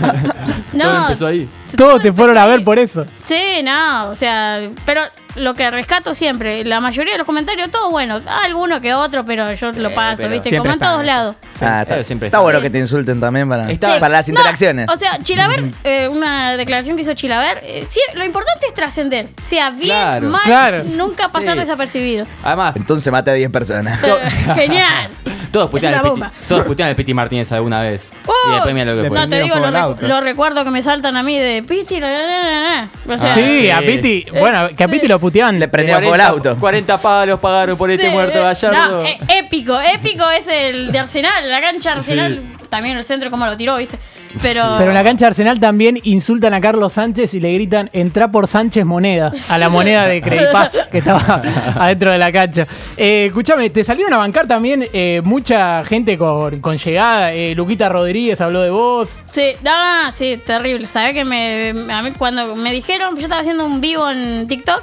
No, 0.72 0.84
Todo 0.84 1.02
empezó 1.02 1.26
ahí. 1.26 1.48
Todos 1.76 2.02
te 2.02 2.12
fueron 2.12 2.36
a 2.38 2.46
ver 2.46 2.64
por 2.64 2.78
eso. 2.78 3.06
Sí, 3.24 3.62
no, 3.62 4.08
o 4.08 4.14
sea, 4.14 4.68
pero 4.84 5.02
lo 5.36 5.54
que 5.54 5.70
rescato 5.70 6.14
siempre, 6.14 6.64
la 6.64 6.80
mayoría 6.80 7.12
de 7.12 7.18
los 7.18 7.26
comentarios, 7.26 7.70
todo 7.70 7.90
bueno, 7.90 8.20
alguno 8.44 8.80
que 8.80 8.94
otro, 8.94 9.24
pero 9.24 9.52
yo 9.54 9.72
lo 9.72 9.94
paso, 9.94 10.22
pero 10.22 10.30
siempre, 10.42 10.42
siempre 10.50 10.58
como 10.58 10.72
en 10.72 10.78
todos 10.78 11.04
lados. 11.04 11.36
Ah, 11.60 11.82
está, 11.82 11.84
Claro, 11.86 12.04
siempre 12.04 12.26
está 12.28 12.38
está. 12.38 12.40
bueno 12.40 12.58
Sí. 12.58 12.62
que 12.64 12.70
te 12.70 12.78
insulten 12.78 13.20
también 13.20 13.48
para, 13.48 13.70
Está- 13.70 13.98
para 14.00 14.08
las 14.08 14.28
No, 14.28 14.32
interacciones. 14.38 14.88
o 14.90 14.96
sea, 14.96 15.18
Chilaver, 15.22 15.64
eh, 15.84 16.08
una 16.08 16.56
declaración 16.56 16.96
que 16.96 17.02
hizo 17.02 17.14
Chilaver, 17.14 17.60
eh, 17.62 17.84
sí, 17.88 18.00
lo 18.14 18.24
importante 18.24 18.66
es 18.66 18.74
trascender. 18.74 19.30
Sea 19.42 19.70
bien, 19.70 19.88
Claro. 19.88 20.28
mal, 20.28 20.42
Claro. 20.44 20.84
nunca 20.84 21.28
pasar 21.28 21.54
Sí. 21.54 21.60
desapercibido. 21.60 22.26
Además, 22.42 22.76
Entonces 22.76 23.12
maté 23.12 23.30
a 23.30 23.34
10 23.34 23.50
personas. 23.50 24.02
Eh, 24.02 24.08
Genial. 24.56 25.08
Todos 25.54 25.66
Es 25.66 25.70
putean, 25.70 25.94
una 25.94 26.02
al 26.02 26.14
Piti, 26.30 26.46
todos 26.48 26.64
putean 26.64 26.88
al 26.90 26.96
Piti 26.96 27.14
Martínez 27.14 27.52
alguna 27.52 27.80
vez. 27.80 28.10
Oh, 28.26 28.32
y 28.50 28.54
después 28.54 28.74
mira 28.74 28.92
lo 28.92 29.02
que. 29.02 29.10
No 29.10 29.28
te 29.28 29.42
digo, 29.42 29.56
lo, 29.56 29.66
recu- 29.68 30.00
lo 30.00 30.20
recuerdo 30.20 30.64
que 30.64 30.70
me 30.70 30.82
saltan 30.82 31.16
a 31.16 31.22
mí 31.22 31.38
de 31.38 31.62
Piti. 31.62 32.00
la, 32.00 32.10
la, 32.10 32.18
la, 32.18 32.38
la, 32.42 32.88
la. 33.06 33.14
O 33.14 33.18
sea, 33.18 33.34
sí, 33.34 33.60
sí. 33.60 33.70
a 33.70 33.78
Piti. 33.80 34.24
Eh, 34.26 34.40
Bueno, 34.40 34.68
que 34.76 34.84
a 34.84 34.88
Piti 34.88 35.02
sí. 35.02 35.08
lo 35.08 35.20
puteaban. 35.20 35.58
Le 35.58 35.68
prendían 35.68 35.98
fuego 36.00 36.14
el 36.16 36.20
auto. 36.20 36.56
40 36.56 36.98
palos 36.98 37.40
pagaron 37.40 37.76
por 37.78 37.90
este 37.90 38.06
sí, 38.08 38.12
muerto 38.12 38.42
Gallardo. 38.42 39.02
no, 39.02 39.08
eh, 39.08 39.18
épico, 39.28 39.78
épico 39.80 40.28
es 40.30 40.48
el 40.48 40.90
de 40.92 40.98
Arsenal, 40.98 41.48
la 41.48 41.60
cancha 41.60 41.90
de 41.90 41.96
Arsenal. 41.96 42.42
También 42.68 42.98
el 42.98 43.04
centro, 43.04 43.30
como 43.30 43.46
lo 43.46 43.56
tiró, 43.56 43.76
¿viste? 43.76 43.96
Pero. 44.42 44.64
Pero 44.78 44.90
en 44.90 44.94
la 44.94 45.04
cancha 45.04 45.26
de 45.26 45.28
Arsenal 45.28 45.60
también 45.60 45.96
insultan 46.02 46.54
a 46.54 46.60
Carlos 46.60 46.94
Sánchez 46.94 47.34
y 47.34 47.40
le 47.40 47.54
gritan 47.54 47.88
entra 47.92 48.32
por 48.32 48.48
Sánchez 48.48 48.84
moneda, 48.84 49.32
a 49.48 49.58
la 49.58 49.68
moneda 49.68 50.06
de 50.08 50.20
Credipaz 50.20 50.72
que 50.90 50.98
estaba 50.98 51.40
adentro 51.76 52.10
de 52.10 52.18
la 52.18 52.32
cancha. 52.32 52.66
Eh, 52.96 53.26
escúchame, 53.26 53.70
te 53.70 53.84
salieron 53.84 54.12
a 54.12 54.16
bancar 54.16 54.48
también 54.48 54.88
eh, 54.92 55.20
mucha 55.44 55.84
gente 55.84 56.16
con, 56.16 56.58
con 56.62 56.78
llegada. 56.78 57.34
Eh, 57.34 57.54
Luquita 57.54 57.90
Rodríguez 57.90 58.40
habló 58.40 58.62
de 58.62 58.70
vos. 58.70 59.18
Sí, 59.26 59.52
no, 59.62 60.10
sí, 60.14 60.38
terrible. 60.38 60.86
¿Sabes 60.88 61.12
que 61.12 61.22
me, 61.26 61.74
a 61.92 62.00
mí 62.00 62.12
cuando 62.12 62.56
me 62.56 62.72
dijeron, 62.72 63.14
yo 63.16 63.24
estaba 63.24 63.42
haciendo 63.42 63.66
un 63.66 63.82
vivo 63.82 64.10
en 64.10 64.48
TikTok 64.48 64.82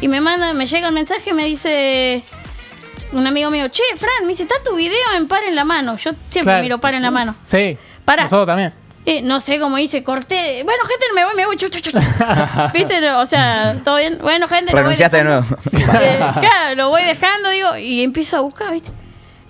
y 0.00 0.08
me 0.08 0.22
manda, 0.22 0.54
me 0.54 0.66
llega 0.66 0.88
el 0.88 0.94
mensaje 0.94 1.28
y 1.28 1.32
me 1.34 1.44
dice 1.44 2.22
un 3.12 3.26
amigo 3.26 3.50
mío, 3.50 3.68
che, 3.68 3.82
Fran, 3.94 4.22
me 4.22 4.28
dice, 4.28 4.44
está 4.44 4.54
tu 4.64 4.74
video 4.74 4.96
en 5.18 5.28
par 5.28 5.44
en 5.44 5.54
la 5.54 5.64
mano. 5.64 5.98
Yo 5.98 6.12
siempre 6.30 6.44
Claro. 6.44 6.62
miro 6.62 6.78
par 6.78 6.94
en 6.94 7.02
la 7.02 7.10
mano. 7.10 7.34
Sí. 7.44 7.76
Pará. 8.06 8.22
Nosotros 8.22 8.46
también. 8.46 8.72
Eh, 9.04 9.20
no 9.20 9.42
sé 9.42 9.58
cómo 9.60 9.76
hice, 9.76 10.02
corté. 10.02 10.62
Bueno, 10.64 10.82
gente, 10.84 11.06
me 11.14 11.26
voy, 11.26 11.34
me 11.34 11.44
voy. 11.44 11.56
chu, 11.56 11.68
chu, 11.68 11.78
chu. 11.78 11.90
¿Viste? 12.72 13.10
O 13.10 13.26
sea, 13.26 13.76
todo 13.84 13.98
bien. 13.98 14.18
Bueno, 14.22 14.48
gente. 14.48 14.72
lo 14.72 14.78
voy 14.78 14.82
Renunciaste 14.82 15.18
de 15.18 15.24
nuevo. 15.24 15.44
Eh, 15.72 16.18
claro, 16.40 16.74
lo 16.76 16.88
voy 16.88 17.02
dejando, 17.02 17.50
digo, 17.50 17.76
y 17.76 18.02
empiezo 18.02 18.38
a 18.38 18.40
buscar, 18.40 18.72
¿viste? 18.72 18.90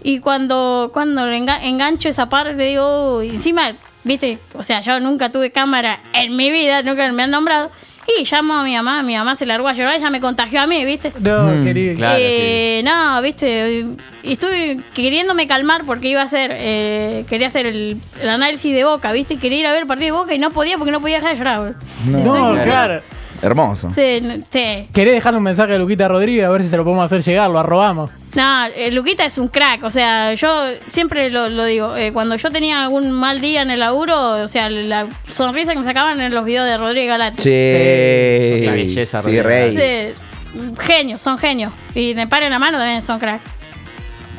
Y 0.03 0.21
cuando, 0.21 0.91
cuando 0.93 1.27
engancho 1.29 2.09
esa 2.09 2.29
parte, 2.29 2.55
digo, 2.63 3.19
uy, 3.19 3.29
encima, 3.31 3.73
¿viste? 4.05 4.39
O 4.55 4.63
sea, 4.65 4.81
yo 4.81 4.99
nunca 5.01 5.31
tuve 5.31 5.51
cámara 5.53 5.99
en 6.15 6.37
mi 6.37 6.51
vida, 6.51 6.83
nunca 6.83 7.11
me 7.13 7.23
han 7.25 7.31
nombrado. 7.31 7.71
Y 8.19 8.25
llamo 8.25 8.55
a 8.55 8.65
mi 8.65 8.75
mamá, 8.75 9.03
mi 9.05 9.15
mamá 9.15 9.37
se 9.37 9.45
largó 9.47 9.69
a 9.69 9.73
llorar, 9.73 9.95
ella 9.95 10.11
me 10.11 10.21
contagió 10.21 10.63
a 10.63 10.67
mí, 10.67 10.85
¿viste? 10.85 11.13
No, 11.21 11.43
Mm, 11.45 11.65
querido. 11.65 11.95
claro. 11.97 12.19
Eh, 12.19 12.81
no, 12.83 13.21
viste, 13.23 13.87
y 14.25 14.33
estuve 14.33 14.79
queriéndome 14.95 15.47
calmar 15.47 15.85
porque 15.85 16.09
iba 16.09 16.23
a 16.23 16.25
hacer, 16.25 16.51
eh, 16.57 17.25
quería 17.29 17.47
hacer 17.49 17.67
el, 17.67 18.01
el 18.21 18.29
análisis 18.29 18.75
de 18.75 18.85
Boca, 18.85 19.13
viste, 19.13 19.37
quería 19.37 19.59
ir 19.61 19.67
a 19.67 19.73
ver 19.73 19.83
el 19.83 19.87
partido 19.87 20.15
de 20.17 20.21
Boca 20.23 20.35
y 20.35 20.39
no 20.39 20.51
podía 20.51 20.77
porque 20.79 20.91
no 20.93 21.01
podía 21.01 21.17
dejar 21.17 21.33
de 21.33 21.37
llorar. 21.39 21.75
boludo. 22.07 22.25
No, 22.39 22.47
sincera. 22.49 22.65
claro. 22.65 23.03
Hermoso. 23.43 23.91
Sí, 23.95 24.23
sí. 24.51 24.89
¿Querés 24.93 25.15
dejarle 25.15 25.39
un 25.39 25.45
mensaje 25.45 25.75
a 25.75 25.79
Luquita 25.79 26.09
Rodríguez 26.09 26.45
a 26.47 26.51
ver 26.51 26.63
si 26.63 26.69
se 26.69 26.77
lo 26.77 26.85
podemos 26.85 27.05
hacer 27.05 27.23
llegar? 27.23 27.51
Lo 27.51 27.59
arrobamos. 27.59 28.11
No, 28.35 28.67
eh, 28.77 28.91
Luquita 28.93 29.25
es 29.25 29.39
un 29.39 29.49
crack, 29.49 29.83
o 29.83 29.91
sea, 29.91 30.35
yo 30.35 30.67
siempre 30.89 31.31
lo, 31.31 31.49
lo 31.49 31.65
digo, 31.65 31.97
eh, 31.97 32.13
cuando 32.13 32.37
yo 32.37 32.51
tenía 32.51 32.83
algún 32.85 33.11
mal 33.11 33.41
día 33.41 33.63
en 33.63 33.71
el 33.71 33.81
laburo, 33.81 34.43
o 34.43 34.47
sea, 34.49 34.71
la 34.71 35.07
sonrisa 35.33 35.73
que 35.73 35.79
me 35.81 35.85
sacaban 35.85 36.21
en 36.21 36.33
los 36.35 36.45
videos 36.45 36.67
de 36.67 36.77
Rodríguez 36.77 37.09
Galati. 37.09 37.43
Che. 37.43 38.63
La 38.67 38.73
belleza, 38.73 39.21
Sí, 39.23 39.41
Rodrigo. 39.41 39.49
rey. 39.49 40.13
Sí, 40.15 40.73
genios, 40.81 41.21
son 41.23 41.39
genios. 41.39 41.73
Y 41.95 42.15
me 42.15 42.27
paren 42.29 42.51
la 42.51 42.59
mano 42.59 42.79
también 42.79 43.03
son 43.03 43.19
crack. 43.19 43.41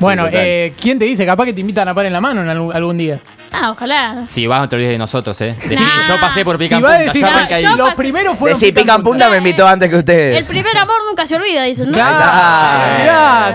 Bueno, 0.02 0.24
total. 0.26 0.40
eh, 0.42 0.72
¿quién 0.80 0.98
te 0.98 1.04
dice? 1.06 1.24
Capaz 1.24 1.44
que 1.46 1.52
te 1.52 1.60
invitan 1.60 1.88
a 1.88 1.94
par 1.94 2.04
en 2.06 2.12
la 2.12 2.20
mano 2.20 2.42
en 2.42 2.48
algún, 2.48 2.74
algún 2.74 2.98
día. 2.98 3.18
Ah, 3.52 3.70
ojalá. 3.72 4.24
Si 4.26 4.46
vas, 4.46 4.60
no 4.60 4.68
te 4.68 4.76
olvides 4.76 4.92
de 4.92 4.98
nosotros, 4.98 5.38
¿eh? 5.42 5.54
Decí, 5.68 5.82
Nah. 5.82 6.08
Yo 6.08 6.20
pasé 6.20 6.44
por 6.44 6.56
pica 6.58 6.70
Si 6.70 6.74
en 6.76 6.84
va 6.84 6.88
a 6.88 6.96
punta, 6.98 7.12
decir, 7.12 7.24
ahí. 7.54 7.62
yo 7.62 7.76
los 7.76 7.90
pasé- 7.90 7.96
primeros 7.96 8.38
fueron 8.38 8.58
Decí, 8.58 8.72
pica 8.72 8.94
en 8.94 9.02
punta 9.02 9.28
me 9.28 9.36
invitó 9.38 9.66
antes 9.66 9.88
que 9.88 9.94
El 9.96 9.98
ustedes. 10.00 10.46
primer 10.46 10.76
amor 10.78 10.96
nunca 11.08 11.26
se 11.26 11.36
olvida, 11.36 11.62
dicen, 11.64 11.86
¿no? 11.90 11.92
Claro, 11.92 12.94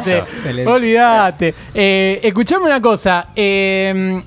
olvídate, 0.04 0.18
Excelente. 0.18 0.72
olvídate. 0.72 1.56
Eh, 1.74 2.20
escuchame 2.24 2.66
una 2.66 2.82
cosa. 2.82 3.28
eh, 3.36 4.22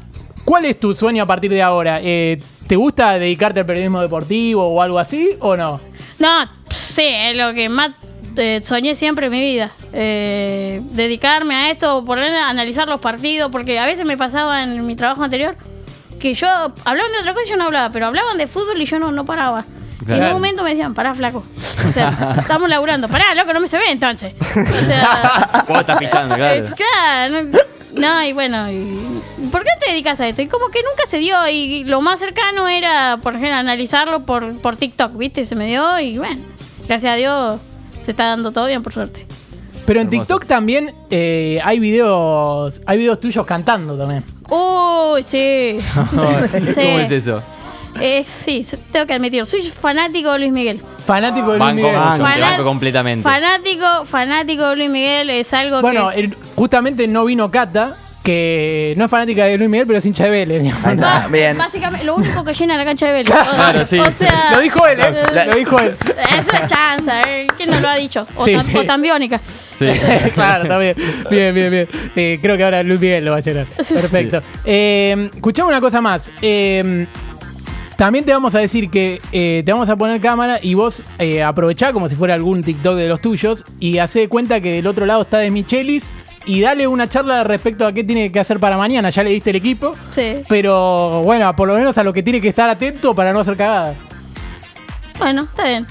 ¿Cuál 0.45 0.65
es 0.65 0.81
tu 0.81 0.95
sueño 0.95 1.23
a 1.23 1.27
partir 1.27 1.51
de 1.53 1.63
ahora? 1.63 2.01
Eh, 2.03 2.41
¿Te 2.67 2.75
gusta 2.75 3.19
dedicarte 3.19 3.61
al 3.61 3.67
periodismo 3.67 4.01
deportivo 4.01 4.65
o 4.67 4.83
algo 4.83 4.99
así 4.99 5.37
o 5.41 5.57
no? 5.57 5.81
No, 6.19 6.29
sí, 6.71 7.07
es 7.07 7.37
lo 7.37 7.53
que 7.55 7.69
más 7.69 7.91
eh, 8.41 8.61
soñé 8.65 8.95
siempre 8.95 9.27
en 9.27 9.33
mi 9.33 9.41
vida. 9.41 9.71
eh, 9.93 10.81
dedicarme 10.93 11.55
a 11.55 11.71
esto, 11.71 12.05
poner 12.05 12.35
a 12.35 12.49
analizar 12.49 12.89
los 12.89 13.01
partidos, 13.01 13.51
porque 13.53 13.79
a 13.79 13.87
veces 13.87 14.05
me 14.05 14.17
pasaba 14.17 14.63
en 14.63 14.87
mi 14.87 14.97
trabajo 14.97 15.23
anterior 15.23 15.57
que 16.19 16.35
yo 16.35 16.47
hablaban 16.85 17.13
de 17.13 17.19
otra 17.21 17.33
cosa 17.33 17.47
y 17.47 17.51
yo 17.51 17.57
no 17.57 17.65
hablaba, 17.65 17.91
pero 17.91 18.07
hablaban 18.07 18.37
de 18.39 18.47
fútbol 18.47 18.81
y 18.81 18.85
yo 18.85 18.99
no, 18.99 19.11
no 19.13 19.25
paraba. 19.25 19.65
Y 20.09 20.13
en 20.13 20.25
un 20.25 20.33
momento 20.33 20.63
me 20.63 20.71
decían, 20.71 20.93
pará, 20.95 21.15
flaco. 21.15 21.45
O 21.87 21.93
sea, 21.93 22.35
estamos 22.41 22.69
laburando. 22.69 23.07
Pará, 23.09 23.35
loco, 23.35 23.53
no 23.53 23.61
me 23.61 23.69
se 23.69 23.77
ve 23.79 23.91
entonces. 23.91 24.33
O 24.41 24.85
sea, 24.87 25.65
Vos 25.69 25.81
estás 25.81 25.99
pichando, 25.99 26.35
claro. 26.35 26.65
es- 26.65 26.71
claro, 26.75 27.43
no, 27.45 27.59
no, 27.95 28.25
y 28.25 28.33
bueno, 28.33 28.71
y, 28.71 28.99
¿por 29.53 29.63
qué 29.63 29.71
te 29.85 29.91
dedicas 29.93 30.21
a 30.21 30.29
esto? 30.29 30.43
Y 30.43 30.47
como 30.47 30.69
que 30.69 30.81
nunca 30.81 31.07
se 31.07 31.19
dio, 31.19 31.37
y 31.49 31.85
lo 31.85 32.01
más 32.01 32.19
cercano 32.21 32.67
era, 32.69 33.19
por 33.23 33.35
ejemplo, 33.37 33.55
analizarlo 33.57 34.21
por, 34.25 34.59
por 34.61 34.77
TikTok, 34.77 35.17
¿viste? 35.17 35.45
Se 35.45 35.55
me 35.55 35.67
dio, 35.67 35.99
y 36.01 36.19
bueno, 36.19 36.41
gracias 36.89 37.13
a 37.13 37.17
Dios 37.17 37.61
se 38.01 38.11
está 38.13 38.25
dando 38.27 38.53
todo 38.53 38.67
bien, 38.67 38.83
por 38.83 38.93
suerte. 38.93 39.27
Pero 39.87 40.01
en 40.01 40.07
Hermoso. 40.09 40.21
TikTok 40.27 40.47
también 40.47 40.95
eh, 41.11 41.61
hay 41.65 41.79
videos 41.81 42.81
hay 42.87 42.99
videos 42.99 43.21
tuyos 43.21 43.45
cantando 43.47 43.97
también. 43.97 44.23
Uy, 44.51 45.23
sí. 45.25 45.79
¿Cómo 46.11 46.29
es 46.99 47.11
eso? 47.11 47.43
Eh, 48.01 48.23
sí, 48.25 48.65
tengo 48.93 49.05
que 49.07 49.15
admitir, 49.15 49.45
soy 49.47 49.63
fanático 49.63 50.33
de 50.33 50.39
Luis 50.39 50.53
Miguel. 50.53 50.81
Fanático 51.05 51.49
de 51.53 51.59
Luis 51.59 51.61
Banco 51.61 51.75
Miguel. 51.75 51.97
mucho, 51.97 52.23
Fanat- 52.25 52.41
banco 52.41 52.65
completamente. 52.65 53.23
Fanático, 53.25 54.05
fanático 54.05 54.69
de 54.69 54.77
Luis 54.77 54.91
Miguel 54.91 55.31
es 55.31 55.53
algo 55.53 55.81
Bueno, 55.83 56.11
que... 56.11 56.21
el- 56.21 56.37
justamente 56.55 57.09
no 57.09 57.25
vino 57.25 57.51
Cata, 57.51 57.97
que 58.23 58.95
no 58.97 59.07
es 59.07 59.11
fanática 59.11 59.47
de 59.47 59.57
Luis 59.57 59.71
Miguel, 59.71 59.87
pero 59.87 59.99
es 59.99 60.05
hincha 60.07 60.25
de 60.25 60.31
Vélez. 60.31 60.61
Ahí 60.85 60.95
está, 60.95 61.21
Ba- 61.21 61.29
bien. 61.29 61.57
Básicamente, 61.57 62.05
lo 62.05 62.17
único 62.17 62.45
que 62.45 62.53
llena 62.55 62.77
la 62.77 62.85
cancha 62.85 63.07
de 63.07 63.13
Vélez. 63.13 63.33
Claro, 63.33 63.85
sí. 63.85 63.99
O 63.99 64.11
sea, 64.11 64.51
Lo 64.53 64.61
dijo 64.61 64.87
él, 64.87 64.99
¿eh? 65.01 65.47
Lo 65.47 65.55
dijo 65.57 65.79
él. 65.81 65.97
Es 66.39 66.47
una 66.49 66.67
chanza, 66.67 67.23
¿eh? 67.23 67.47
¿Quién 67.57 67.71
no 67.71 67.81
lo 67.81 67.89
ha 67.89 67.97
dicho? 67.97 68.27
O, 68.37 68.45
Sí, 68.45 68.53
tan, 68.55 68.67
sí. 68.67 68.77
o 68.77 68.85
tan 68.85 69.01
biónica. 69.03 69.41
Sí. 69.79 69.87
claro, 70.35 70.65
está 70.65 70.79
bien. 70.79 70.95
Bien, 71.31 71.55
bien, 71.55 71.71
bien. 71.71 71.89
Eh, 72.15 72.39
creo 72.43 72.57
que 72.57 72.65
ahora 72.65 72.83
Luis 72.83 73.01
Miguel 73.01 73.25
lo 73.25 73.31
va 73.33 73.39
a 73.39 73.41
llenar. 73.41 73.67
Perfecto. 73.67 74.43
Eh, 74.67 75.31
escuchame 75.35 75.69
una 75.71 75.81
cosa 75.81 76.01
más. 76.03 76.31
Eh, 76.43 77.07
también 77.97 78.25
te 78.25 78.33
vamos 78.33 78.55
a 78.55 78.59
decir 78.61 78.91
que 78.91 79.21
eh, 79.33 79.63
te 79.65 79.73
vamos 79.73 79.89
a 79.91 79.97
poner 79.97 80.21
cámara 80.21 80.59
y 80.63 80.73
vos 80.75 81.03
eh, 81.19 81.43
aprovechá 81.43 81.93
como 81.93 82.09
si 82.09 82.15
fuera 82.17 82.33
algún 82.35 82.63
TikTok 82.63 82.97
de 82.97 83.09
los 83.09 83.21
tuyos 83.21 83.63
y 83.79 83.99
hacé 83.99 84.21
de 84.21 84.29
cuenta 84.29 84.61
que 84.61 84.73
del 84.73 84.87
otro 84.87 85.05
lado 85.05 85.21
está 85.23 85.37
de 85.39 85.51
Michelis 85.51 86.11
y 86.47 86.61
dale 86.61 86.87
una 86.87 87.09
charla 87.09 87.45
respecto 87.45 87.87
a 87.87 87.93
qué 87.93 88.03
tiene 88.05 88.33
que 88.33 88.41
hacer 88.41 88.59
para 88.59 88.77
mañana. 88.77 89.11
Ya 89.11 89.23
le 89.23 89.31
diste 89.31 89.51
el 89.51 89.57
equipo. 89.57 89.95
Sí. 90.11 90.39
Pero 90.49 91.23
bueno, 91.23 91.55
por 91.55 91.69
lo 91.69 91.75
menos 91.75 91.97
a 91.99 92.03
lo 92.05 92.13
que 92.13 92.23
tiene 92.23 92.41
que 92.41 92.49
estar 92.49 92.69
atento 92.71 93.15
para 93.15 93.33
no 93.33 93.41
hacer 93.41 93.57
cagada. 93.57 93.95
Bueno, 95.19 95.43
está 95.43 95.65
bien. 95.65 95.87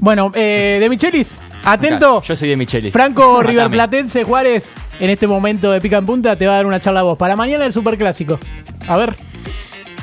Bueno, 0.00 0.32
eh, 0.34 0.78
de 0.80 0.88
Michelis, 0.90 1.36
atento. 1.64 2.18
Acá, 2.18 2.26
Yo 2.26 2.36
soy 2.36 2.48
de 2.48 2.56
Michelis. 2.56 2.92
Franco. 2.92 3.42
Riverplatense 3.42 4.24
Juárez, 4.24 4.74
en 4.98 5.10
este 5.10 5.26
momento 5.28 5.70
de 5.70 5.80
pica 5.80 5.98
en 5.98 6.06
punta, 6.06 6.34
te 6.36 6.46
va 6.46 6.54
a 6.54 6.56
dar 6.56 6.66
una 6.66 6.80
charla 6.80 7.00
a 7.00 7.04
vos. 7.04 7.16
Para 7.16 7.36
mañana 7.36 7.64
el 7.64 7.72
superclásico. 7.72 8.40
A 8.88 8.96
ver. 8.96 9.14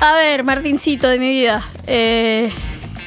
A 0.00 0.14
ver, 0.14 0.42
Martincito 0.44 1.08
de 1.08 1.18
mi 1.18 1.28
vida. 1.28 1.62
eh, 1.86 2.50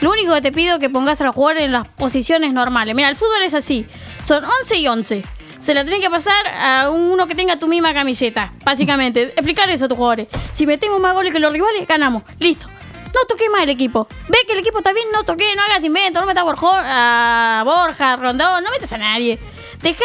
lo 0.01 0.11
único 0.11 0.33
que 0.33 0.41
te 0.41 0.51
pido 0.51 0.73
es 0.75 0.79
que 0.81 0.89
pongas 0.89 1.21
a 1.21 1.31
jugar 1.31 1.57
en 1.57 1.71
las 1.71 1.87
posiciones 1.87 2.51
normales. 2.51 2.93
Mira, 2.93 3.07
el 3.07 3.15
fútbol 3.15 3.41
es 3.45 3.55
así. 3.55 3.85
Son 4.21 4.43
11 4.61 4.77
y 4.77 4.87
11. 4.89 5.21
Se 5.63 5.73
la 5.73 5.85
tenés 5.85 6.01
que 6.01 6.09
pasar 6.09 6.45
a 6.45 6.89
uno 6.89 7.25
que 7.25 7.35
tenga 7.35 7.55
tu 7.55 7.69
misma 7.69 7.93
camiseta, 7.93 8.51
básicamente. 8.65 9.27
Explicar 9.27 9.69
eso 9.69 9.85
a 9.85 9.87
tus 9.87 9.95
jugadores. 9.95 10.27
Si 10.51 10.65
metemos 10.65 10.99
más 10.99 11.13
goles 11.13 11.31
que 11.31 11.39
los 11.39 11.53
rivales, 11.53 11.87
ganamos. 11.87 12.23
Listo. 12.39 12.67
No 12.67 13.21
toqué 13.29 13.49
más 13.49 13.63
el 13.63 13.69
equipo. 13.69 14.05
Ve 14.27 14.39
que 14.45 14.51
el 14.51 14.59
equipo 14.59 14.79
está 14.79 14.91
bien, 14.91 15.07
no 15.13 15.23
toqué, 15.23 15.55
no 15.55 15.61
hagas 15.61 15.81
invento, 15.85 16.19
no 16.19 16.25
metas 16.25 16.41
a 16.41 16.43
Borja, 16.43 17.59
a 17.59 17.63
Borja, 17.63 18.17
Rondón, 18.17 18.61
no 18.61 18.71
metas 18.71 18.91
a 18.91 18.97
nadie. 18.97 19.39
Deja 19.81 20.03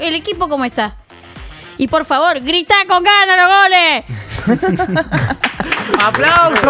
el 0.00 0.16
equipo 0.16 0.48
como 0.48 0.64
está. 0.64 0.96
Y 1.78 1.86
por 1.86 2.04
favor, 2.04 2.40
grita 2.40 2.74
con 2.88 3.04
ganas 3.04 3.36
los 3.36 4.58
goles. 4.58 4.98
¡Aplausos! 6.02 6.66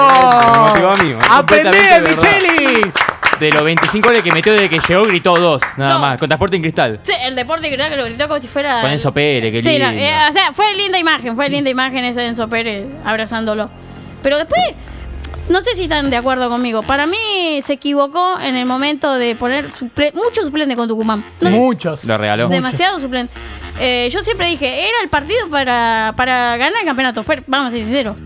¡Aprendí. 1.31 1.79
Michelis! 2.07 2.93
De 3.41 3.51
los 3.51 3.63
25 3.65 4.11
de 4.11 4.23
que 4.23 4.33
metió 4.33 4.53
desde 4.55 4.69
que 4.71 4.79
llegó, 4.87 5.05
gritó 5.05 5.35
dos. 5.37 5.63
Nada 5.77 5.95
No. 5.95 5.99
más. 6.01 6.19
Con 6.19 6.29
transporte 6.29 6.57
en 6.57 6.63
cristal. 6.63 7.01
Sí, 7.03 7.13
el 7.23 7.35
deporte 7.35 7.71
creo 7.73 7.89
que 7.91 7.97
lo 7.97 8.05
gritó 8.05 8.29
como 8.29 8.41
si 8.41 8.49
fuera. 8.49 8.81
Con 8.81 8.91
Enzo 8.91 9.13
Pérez, 9.13 9.53
qué 9.53 9.63
Sí, 9.63 9.77
eh, 9.77 10.15
o 10.29 10.33
sea, 10.33 10.53
fue 10.53 10.75
linda 10.75 10.99
imagen, 10.99 11.37
fue 11.37 11.49
linda 11.51 11.69
imagen 11.69 12.05
ese 12.05 12.21
de 12.21 12.29
Enzo 12.29 12.49
Pérez 12.49 12.87
abrazándolo. 13.05 13.69
Pero 14.23 14.39
después, 14.39 14.61
no 15.51 15.61
sé 15.61 15.75
si 15.75 15.83
están 15.85 16.09
de 16.09 16.17
acuerdo 16.17 16.49
conmigo. 16.49 16.83
Para 16.83 17.07
mí 17.07 17.61
se 17.63 17.75
equivocó 17.75 18.39
en 18.41 18.57
el 18.57 18.65
momento 18.67 19.15
de 19.15 19.35
poner 19.35 19.71
suple 19.71 20.13
mucho 20.15 20.43
suplente 20.43 20.75
con 20.75 20.89
Tucumán. 20.89 21.23
No, 21.43 21.51
Muchos. 21.51 22.05
Lo 22.05 22.17
regaló. 22.17 22.49
demasiado 22.49 22.99
suplente. 22.99 23.33
Eh, 23.79 24.09
yo 24.11 24.23
siempre 24.23 24.49
dije, 24.49 24.89
era 24.89 25.03
el 25.03 25.11
partido 25.11 25.51
para, 25.51 26.15
para 26.17 26.57
ganar 26.57 26.81
el 26.81 26.87
campeonato. 26.87 27.23
Fue, 27.23 27.43
vamos 27.47 27.69
a 27.69 27.71
ser 27.73 27.81
sinceros. 27.83 28.17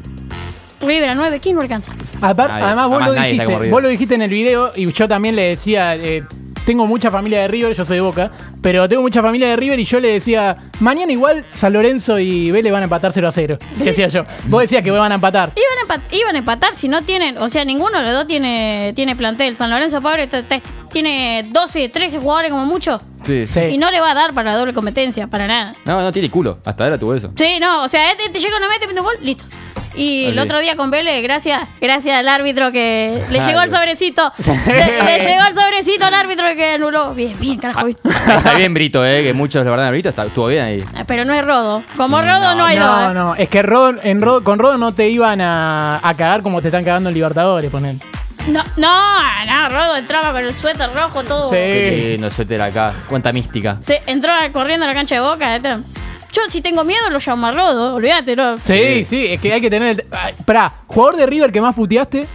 River 0.81 1.11
a 1.11 1.15
9, 1.17 1.41
¿quién 1.41 1.57
no 1.57 1.63
alcanza? 1.63 1.93
Nadie. 2.21 2.65
además, 2.65 2.89
vos 2.89 3.03
Además, 3.03 3.17
lo, 3.17 3.23
dijiste, 3.29 3.71
vos 3.71 3.83
lo 3.83 3.89
dijiste 3.89 4.15
en 4.15 4.23
el 4.23 4.31
video 4.31 4.73
y 4.77 4.91
yo 4.93 5.09
también 5.09 5.37
le 5.37 5.43
decía, 5.43 5.97
eh, 5.97 6.25
tengo 6.67 6.87
mucha 6.87 7.11
familia 7.11 7.41
de 7.41 7.49
River, 7.49 7.75
yo 7.75 7.85
soy 7.85 7.97
de 7.97 8.01
Boca, 8.03 8.31
pero 8.63 8.89
tengo 8.89 9.03
mucha 9.03 9.23
familia 9.23 9.49
de 9.49 9.57
River 9.57 9.81
y 9.81 9.85
yo 9.85 9.99
le 9.99 10.09
decía, 10.13 10.57
mañana 10.79 11.11
igual 11.11 11.45
San 11.53 11.73
Lorenzo 11.73 12.19
y 12.19 12.51
Vélez 12.51 12.71
van 12.73 12.83
a 12.83 12.85
empatar 12.85 13.13
0 13.13 13.27
a 13.29 13.33
0. 13.33 13.59
Y 13.79 13.83
decía 13.85 14.09
yo, 14.09 14.25
vos 14.47 14.61
decías 14.63 14.83
que 14.83 14.91
van 14.91 15.11
a 15.11 15.15
empatar. 15.17 15.51
Iban 15.57 15.91
a, 15.91 15.95
empat- 15.95 16.13
iban 16.15 16.37
a 16.37 16.39
empatar 16.39 16.75
si 16.77 16.89
no 16.89 17.03
tienen, 17.03 17.39
o 17.39 17.49
sea, 17.49 17.65
ninguno 17.65 17.99
de 17.99 18.05
los 18.05 18.13
dos 18.13 18.27
tiene, 18.27 18.93
tiene 18.95 19.17
plantel. 19.17 19.57
San 19.57 19.71
Lorenzo 19.71 20.01
Pobre 20.01 20.29
tiene 20.93 21.47
12, 21.51 21.89
13 21.89 22.19
jugadores 22.19 22.51
como 22.51 22.67
mucho. 22.67 23.01
Sí. 23.23 23.47
Sí. 23.47 23.61
Y 23.61 23.79
no 23.79 23.91
le 23.91 24.01
va 24.01 24.11
a 24.13 24.15
dar 24.15 24.33
para 24.35 24.53
la 24.53 24.57
doble 24.59 24.73
competencia, 24.73 25.27
para 25.27 25.47
nada. 25.47 25.75
No, 25.85 26.01
no 26.03 26.13
tiene 26.13 26.31
culo. 26.31 26.59
Hasta 26.65 26.85
ahora 26.85 26.99
tuvo 26.99 27.15
eso. 27.15 27.33
Sí, 27.37 27.59
no, 27.61 27.85
o 27.85 27.89
sea, 27.89 28.13
este 28.13 28.29
te 28.31 28.39
llega 28.39 28.57
una 28.57 28.69
mete, 28.69 28.87
mete 28.87 29.01
un 29.01 29.07
gol, 29.07 29.17
listo. 29.23 29.45
Y 29.95 30.27
el 30.27 30.39
otro 30.39 30.61
día 30.61 30.77
con 30.77 30.91
Vélez, 30.91 31.23
gracias, 31.23 31.61
gracias 31.81 32.17
al 32.17 32.29
árbitro 32.29 32.71
que 32.71 33.23
le 33.31 33.39
Ah, 33.41 33.47
llegó 33.47 33.61
el 33.63 33.71
sobrecito. 33.71 34.33
le, 34.67 35.03
le 35.03 35.19
llegó 35.19 35.45
el 35.49 35.55
sobrecito 35.55 36.05
al 36.07 36.15
árbitro 36.15 36.47
que 36.55 36.73
anuló. 36.75 37.13
Bien, 37.15 37.35
bien, 37.41 37.59
carajo. 37.59 37.87
bien. 37.87 37.99
Está 38.05 38.55
bien 38.55 38.73
Brito, 38.73 39.05
eh, 39.05 39.23
que 39.25 39.33
muchos 39.33 39.65
lo 39.65 39.71
verdad 39.71 39.91
Brito 39.91 40.09
está, 40.11 40.25
estuvo 40.27 40.47
bien 40.47 40.65
ahí. 40.65 40.85
Ah, 40.95 41.05
Pero 41.07 41.25
no 41.25 41.35
es 41.35 41.45
Rodo. 41.45 41.83
Como 41.97 42.21
Rodo 42.23 42.55
no, 42.55 42.65
hay 42.67 42.79
dos. 42.79 42.87
No, 42.89 43.11
¿eh? 43.11 43.15
no, 43.15 43.35
es 43.35 43.49
que 43.49 43.63
Rodo- 43.63 43.99
en 44.03 44.23
Rodo- 44.23 44.45
con 44.45 44.59
Rodo 44.59 44.79
no 44.79 44.95
te 44.95 45.09
iban 45.09 45.41
a, 45.41 45.99
a 46.03 46.17
cagar 46.17 46.43
como 46.43 46.63
te 46.63 46.69
están 46.69 46.85
cagando 46.85 47.09
en 47.11 47.15
Libertadores, 47.15 47.71
poner. 47.71 47.97
No, 48.49 48.63
no, 48.77 49.45
no, 49.47 49.69
Rodo 49.69 49.97
entraba 49.97 50.33
con 50.33 50.43
el 50.45 50.55
suéter 50.55 50.89
rojo, 50.95 51.23
todo. 51.25 51.51
Sí. 51.51 51.57
Lindo 52.13 52.31
suéter 52.31 52.63
acá. 52.63 52.95
Cuánta 53.09 53.33
mística. 53.33 53.77
Se 53.81 54.01
entró 54.07 54.33
corriendo 54.53 54.87
a 54.87 54.89
la 54.89 54.95
cancha 54.95 55.17
de 55.17 55.21
boca. 55.21 55.57
este. 55.57 55.77
Yo, 56.33 56.43
si 56.49 56.61
tengo 56.61 56.85
miedo, 56.85 57.11
lo 57.11 57.19
llamo 57.19 57.47
a 57.47 57.53
Rodo. 57.53 57.95
Olvídate, 57.97 58.37
¿no? 58.37 58.57
Sí, 58.59 59.05
sí, 59.05 59.27
es 59.27 59.41
que 59.41 59.53
hay 59.53 59.61
que 59.61 59.71
tener 59.71 59.89
el. 60.01 60.07
Pará, 60.45 60.73
jugador 60.87 61.17
de 61.17 61.27
River 61.27 61.51
que 61.53 61.61
más 61.61 61.75
puteaste 61.75 62.27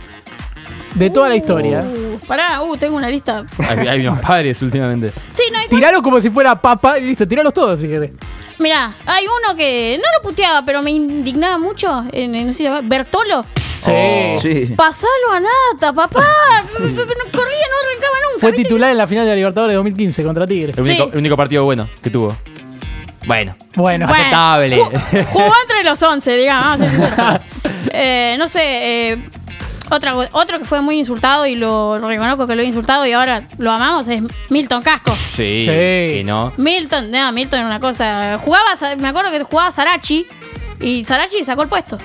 de 0.95 1.09
toda 1.09 1.29
la 1.29 1.35
historia. 1.35 1.81
Uh, 1.81 2.19
pará, 2.25 2.61
uh, 2.61 2.75
tengo 2.77 2.95
una 2.97 3.09
lista. 3.09 3.45
Hay, 3.59 3.87
hay 3.87 4.07
unos 4.07 4.19
padres 4.19 4.61
últimamente. 4.61 5.11
Sí, 5.33 5.43
no, 5.51 5.59
igual- 5.61 5.69
Tiralo 5.69 6.01
como 6.01 6.19
si 6.21 6.29
fuera 6.29 6.59
papa 6.59 6.99
y 6.99 7.05
listo, 7.05 7.27
tiralos 7.27 7.53
todos 7.53 7.79
si 7.79 7.87
querés. 7.87 8.11
Mirá, 8.59 8.93
hay 9.05 9.25
uno 9.25 9.55
que 9.57 9.97
no 9.97 10.03
lo 10.17 10.29
puteaba, 10.29 10.63
pero 10.65 10.81
me 10.81 10.91
indignaba 10.91 11.57
mucho. 11.57 12.05
En, 12.11 12.33
en- 12.35 12.47
no 12.47 12.51
sé 12.53 12.57
si 12.57 12.63
se 12.63 12.69
llama- 12.69 12.81
Bertolo. 12.83 13.45
Sí. 13.79 13.91
Oh. 13.93 14.39
Sí. 14.41 14.73
Pasalo 14.75 15.31
a 15.33 15.39
Nata, 15.39 15.91
papá. 15.93 16.25
Corría, 16.79 16.95
no 16.95 16.95
arrancaba 16.95 18.17
nunca. 18.31 18.39
Fue 18.39 18.53
titular 18.53 18.89
en 18.91 18.97
la 18.97 19.05
final 19.07 19.25
de 19.25 19.31
la 19.31 19.35
Libertadores 19.35 19.73
de 19.73 19.75
2015 19.75 20.23
contra 20.23 20.47
Tigre. 20.47 20.73
El 20.75 20.81
único, 20.81 21.03
Sí. 21.05 21.09
el 21.13 21.19
único 21.19 21.37
partido 21.37 21.63
bueno 21.65 21.87
que 22.01 22.09
tuvo. 22.09 22.35
Bueno. 23.27 23.55
Bueno, 23.75 24.08
Bueno, 24.08 24.13
aceptable. 24.13 24.77
ju- 24.82 25.25
Jugó 25.27 25.51
entre 25.63 25.84
los 25.84 26.01
11, 26.01 26.38
digamos. 26.38 26.79
Eh, 27.98 28.36
no 28.38 28.48
sé, 28.50 28.62
eh, 29.12 29.17
otra, 29.89 30.15
otro 30.34 30.60
que 30.60 30.65
fue 30.65 30.82
muy 30.82 30.98
insultado 31.00 31.46
y 31.46 31.55
lo, 31.55 31.98
reconozco 32.00 32.46
que 32.46 32.55
lo 32.55 32.62
he 32.62 32.65
insultado 32.65 33.05
y 33.05 33.13
ahora 33.13 33.48
lo 33.58 33.72
amamos 33.72 34.08
es 34.10 34.22
Milton 34.50 34.82
Casco. 34.82 35.15
Sí. 35.34 35.65
Sí. 35.70 36.24
No. 36.25 36.51
Milton, 36.58 37.10
no, 37.12 37.32
Milton 37.32 37.60
era 37.60 37.67
una 37.70 37.79
cosa. 37.79 38.38
Jugaba, 38.44 38.65
me 38.98 39.08
acuerdo 39.08 39.32
que 39.32 39.44
jugaba 39.44 39.72
Sarachi 39.72 40.25
y 40.82 41.05
Sarachi 41.05 41.44
sacó 41.46 41.62
el 41.62 41.70
puesto. 41.70 41.98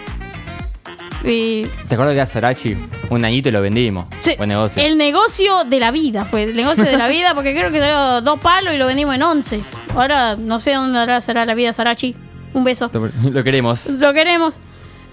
Y 1.24 1.66
¿Te 1.88 1.94
acuerdas 1.94 2.14
que 2.14 2.20
a 2.22 2.26
Sarachi 2.26 2.76
un 3.10 3.24
añito 3.24 3.48
y 3.48 3.52
lo 3.52 3.60
vendimos? 3.60 4.06
sí, 4.20 4.34
Buen 4.38 4.48
negocio. 4.48 4.82
el 4.82 4.96
negocio 4.96 5.64
de 5.64 5.78
la 5.80 5.90
vida 5.90 6.24
fue 6.24 6.44
el 6.44 6.56
negocio 6.56 6.84
de 6.84 6.96
la 6.96 7.08
vida 7.08 7.34
porque 7.34 7.52
creo 7.52 7.70
que 7.70 7.78
salió 7.78 8.20
dos 8.22 8.40
palos 8.40 8.72
y 8.72 8.78
lo 8.78 8.86
vendimos 8.86 9.14
en 9.16 9.22
11. 9.22 9.60
Ahora 9.94 10.36
no 10.36 10.60
sé 10.60 10.74
dónde 10.74 10.98
ahora 10.98 11.20
será 11.20 11.44
la 11.46 11.54
vida 11.54 11.72
Sarachi. 11.72 12.14
Un 12.52 12.64
beso. 12.64 12.90
Lo, 12.92 13.08
lo 13.30 13.44
queremos. 13.44 13.88
Lo 13.88 14.12
queremos. 14.12 14.58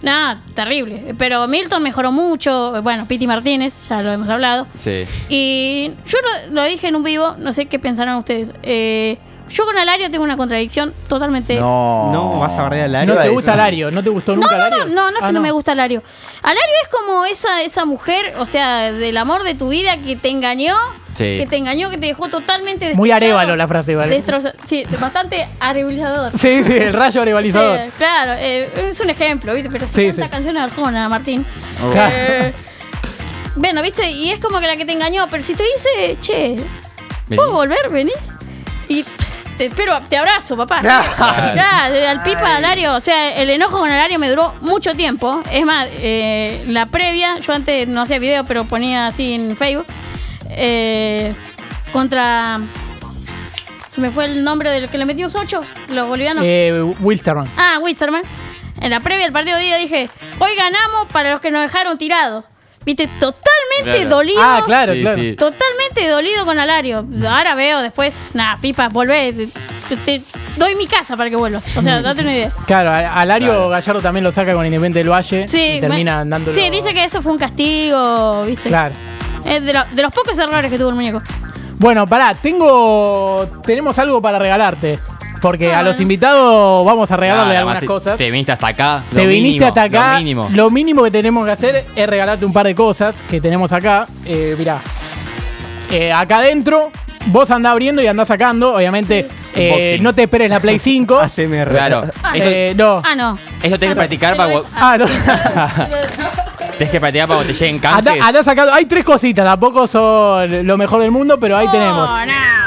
Nada, 0.04 0.42
terrible. 0.54 1.16
Pero 1.18 1.48
Milton 1.48 1.82
mejoró 1.82 2.12
mucho. 2.12 2.82
Bueno, 2.84 3.06
Piti 3.08 3.26
Martínez, 3.26 3.80
ya 3.90 4.02
lo 4.04 4.12
hemos 4.12 4.30
hablado. 4.30 4.68
Sí. 4.76 5.06
Y 5.30 5.92
yo 6.06 6.18
lo, 6.50 6.54
lo 6.54 6.64
dije 6.68 6.88
en 6.88 6.96
un 6.96 7.04
vivo, 7.04 7.36
no 7.40 7.52
sé 7.52 7.66
qué 7.66 7.80
pensarán 7.80 8.18
ustedes. 8.18 8.54
Eh, 8.64 9.18
yo 9.50 9.66
con 9.66 9.78
Alario 9.78 10.10
tengo 10.12 10.24
una 10.24 10.38
contradicción 10.38 10.94
totalmente. 11.08 11.56
No. 11.56 12.10
No, 12.12 12.40
vas 12.40 12.58
a 12.58 12.64
bardear 12.64 12.86
al 12.86 12.92
no 12.92 12.98
área. 13.00 13.14
iba 13.14 13.22
a 13.22 13.24
te 13.26 13.30
gusta 13.32 13.56
Lario, 13.56 13.92
no 13.92 14.04
te 14.04 14.10
gustó 14.10 14.36
No, 14.36 14.42
nunca 14.42 14.58
no, 14.58 14.64
no, 14.70 14.78
Lario. 14.78 14.96
no, 14.96 15.02
no 15.12 15.18
es 15.18 15.24
Ah, 15.24 15.28
que 15.28 15.34
no. 15.34 15.42
me 15.42 15.52
gusta 15.52 15.72
Alario. 15.74 16.04
Alario 16.44 16.76
es 16.84 16.90
como 16.90 17.26
esa, 17.26 17.62
esa 17.64 17.86
mujer, 17.86 18.34
o 18.40 18.46
sea, 18.46 18.92
del 18.92 19.18
amor 19.18 19.44
de 19.44 19.56
tu 19.56 19.70
vida 19.70 19.98
que 19.98 20.16
te 20.16 20.30
engañó 20.30 20.76
Sí. 21.16 21.40
que 21.40 21.48
te 21.50 21.56
engañó, 21.58 21.90
que 21.90 21.98
te 21.98 22.06
dejó 22.06 22.28
totalmente 22.30 22.94
Muy 22.94 23.10
arévalo 23.10 23.56
la 23.56 23.68
frase, 23.68 23.96
¿vale? 23.96 24.16
destroza- 24.22 24.54
Sí, 24.68 24.86
bastante 25.00 25.48
areborizador. 25.60 26.32
Sí, 26.38 26.64
sí, 26.64 26.74
el 26.74 26.94
rayo 26.94 27.24
arevalizador. 27.24 27.80
Sí, 27.80 27.90
claro, 27.98 28.34
eh, 28.38 28.70
es 28.90 29.00
un 29.00 29.10
ejemplo, 29.10 29.52
¿viste? 29.56 29.68
Pero 29.72 29.88
Sí, 29.88 29.94
si 29.94 30.06
canta 30.22 30.24
sí. 30.26 30.30
canciones 30.30 30.62
de 30.62 30.68
Arjona, 30.70 31.10
Martín. 31.10 31.44
Claro. 31.92 32.14
Eh, 32.16 32.54
bueno, 33.56 33.82
¿viste? 33.82 34.12
Y 34.12 34.30
es 34.30 34.40
como 34.40 34.60
que 34.60 34.68
la 34.68 34.76
que 34.78 34.86
te 34.86 34.92
engañó, 34.94 35.26
pero 35.32 35.42
si 35.42 35.56
te 35.56 35.64
dice, 35.64 36.18
che, 36.22 36.58
¿puedo 37.30 37.42
¿Venís? 37.42 37.52
volver? 37.56 37.90
¿Venís? 37.90 38.34
Y 38.88 39.02
pss, 39.02 39.37
te 39.58 39.66
espero, 39.66 40.00
te 40.08 40.18
abrazo, 40.18 40.56
papá. 40.56 40.82
Claro. 40.82 41.54
Claro, 41.54 42.08
al 42.10 42.24
pipa, 42.24 42.56
Alario, 42.56 42.96
o 42.96 43.02
sea, 43.02 43.36
el 43.36 43.50
enojo 43.50 43.80
con 43.80 43.90
Alario 43.90 44.20
me 44.20 44.30
duró 44.30 44.54
mucho 44.62 44.96
tiempo. 44.96 45.42
Es 45.52 45.66
más, 45.66 45.88
eh, 46.00 46.64
la 46.68 46.86
previa, 46.86 47.40
yo 47.40 47.54
antes 47.54 47.88
no 47.88 48.02
hacía 48.02 48.20
video, 48.20 48.44
pero 48.46 48.66
ponía 48.66 49.08
así 49.08 49.34
en 49.34 49.58
Facebook, 49.58 49.86
eh, 50.50 51.34
contra... 51.92 52.60
Se 53.88 54.02
me 54.02 54.12
fue 54.12 54.26
el 54.26 54.44
nombre 54.44 54.70
del 54.70 54.90
que 54.90 54.98
le 55.00 55.06
metimos 55.06 55.36
8, 55.36 55.62
los 55.90 56.08
bolivianos. 56.08 56.44
Eh, 56.46 56.82
Wilsterman. 57.00 57.50
Ah, 57.58 57.80
Wisterman. 57.82 58.22
En 58.80 58.92
la 58.92 59.00
previa 59.00 59.24
del 59.24 59.34
partido 59.34 59.58
de 59.58 59.64
día 59.64 59.78
dije, 59.78 60.08
hoy 60.38 60.52
ganamos 60.56 61.08
para 61.12 61.32
los 61.32 61.42
que 61.42 61.50
nos 61.50 61.64
dejaron 61.64 61.98
tirados. 61.98 62.46
Viste, 62.88 63.06
totalmente 63.20 63.84
Claro. 63.84 64.10
dolido. 64.10 64.40
Ah, 64.42 64.64
claro, 64.66 64.94
Sí, 64.94 65.02
claro. 65.02 65.18
sí. 65.18 65.36
Totalmente 65.36 66.08
dolido 66.08 66.46
con 66.46 66.58
Alario. 66.58 67.06
Ahora 67.30 67.54
veo 67.54 67.82
después, 67.82 68.30
nada, 68.34 68.58
pipa, 68.62 68.88
volvé. 68.88 69.50
Te, 69.90 69.98
te 69.98 70.22
doy 70.56 70.74
mi 70.76 70.88
casa 70.88 71.18
para 71.18 71.30
que 71.30 71.36
vuelvas. 71.36 71.66
O 71.76 71.82
sea, 71.82 72.02
date 72.02 72.22
una 72.22 72.34
idea. 72.34 72.52
Claro, 72.66 72.92
Alario 72.94 73.50
Claro. 73.50 73.68
Gallardo 73.70 74.02
también 74.02 74.24
lo 74.24 74.32
saca 74.32 74.54
con 74.54 74.66
Independiente 74.66 75.00
del 75.00 75.10
Valle 75.12 75.50
Sí, 75.50 75.74
y 75.76 75.80
termina 75.82 76.24
me- 76.24 76.30
dándolo. 76.30 76.56
Sí, 76.58 76.70
dice 76.70 76.94
que 76.94 77.04
eso 77.04 77.22
fue 77.22 77.34
un 77.34 77.38
castigo, 77.38 78.46
¿viste? 78.46 78.70
Claro. 78.70 78.96
Es 79.46 79.66
de, 79.66 79.74
lo- 79.74 79.84
de 79.92 80.02
los 80.02 80.14
pocos 80.14 80.38
errores 80.40 80.72
que 80.72 80.78
tuvo 80.78 80.88
el 80.90 80.96
muñeco. 80.96 81.22
Bueno, 81.78 82.08
pará, 82.08 82.34
tengo. 82.36 83.48
Tenemos 83.64 84.00
algo 84.00 84.22
para 84.22 84.40
regalarte. 84.40 84.98
Porque 85.42 85.74
Ah, 85.74 85.80
a 85.80 85.84
los 85.84 86.00
invitados 86.00 86.86
vamos 86.86 87.12
a 87.12 87.18
regalarle 87.18 87.50
Nada, 87.54 87.60
algunas 87.60 87.80
te- 87.82 87.86
cosas. 87.86 88.18
Te 88.18 88.32
viniste 88.32 88.52
hasta 88.52 88.68
acá. 88.68 89.04
Te 89.10 89.24
lo 89.24 89.30
viniste 89.30 89.44
mínimo, 89.50 89.66
hasta 89.68 89.82
acá. 89.84 90.12
Lo 90.14 90.18
mínimo. 90.20 90.50
Lo 90.54 90.70
mínimo 90.70 91.04
que 91.04 91.12
tenemos 91.12 91.46
que 91.46 91.52
hacer 91.52 91.86
es 91.96 92.08
regalarte 92.08 92.46
un 92.46 92.54
par 92.54 92.66
de 92.66 92.74
cosas 92.76 93.22
que 93.30 93.40
tenemos 93.40 93.72
acá. 93.74 94.06
Eh, 94.26 94.56
mirá. 94.58 94.80
Eh, 95.92 96.12
acá 96.12 96.38
adentro, 96.40 96.92
vos 97.28 97.50
andás 97.52 97.72
abriendo 97.72 98.02
y 98.02 98.08
andás 98.08 98.28
sacando. 98.28 98.74
Obviamente, 98.76 99.28
eh, 99.56 99.98
no 100.02 100.14
te 100.14 100.24
esperes 100.24 100.50
la 100.50 100.60
Play 100.60 100.80
5. 100.80 101.18
ACMR. 101.22 101.70
Claro. 101.70 102.02
Ah, 102.24 102.36
Eso, 102.36 102.46
Eh, 102.50 102.74
no. 102.76 103.02
Ah, 103.06 103.16
no. 103.16 103.38
eso 103.64 103.78
tenés 103.80 103.94
que 103.94 103.96
practicar 103.96 104.36
para. 104.36 104.54
cu- 104.54 104.66
Ah, 104.76 104.98
no. 104.98 105.06
Tenés 106.78 106.92
que 106.92 107.00
practicar 107.00 107.28
para 107.28 107.38
cuando 107.40 107.54
te 107.54 107.58
lleguen 107.58 107.76
Andá, 107.84 108.04
canjes. 108.12 108.24
andá 108.24 108.44
sacando. 108.44 108.72
Hay 108.74 108.86
tres 108.86 109.04
cositas, 109.04 109.44
tampoco 109.44 109.88
son 109.88 110.68
lo 110.68 110.78
mejor 110.78 111.02
del 111.02 111.10
mundo, 111.10 111.40
pero 111.40 111.58
ahí 111.58 111.68
tenemos. 111.70 112.08
Oh, 112.08 112.20
no, 112.20 112.26
pero 112.26 112.34
esto- 112.34 112.67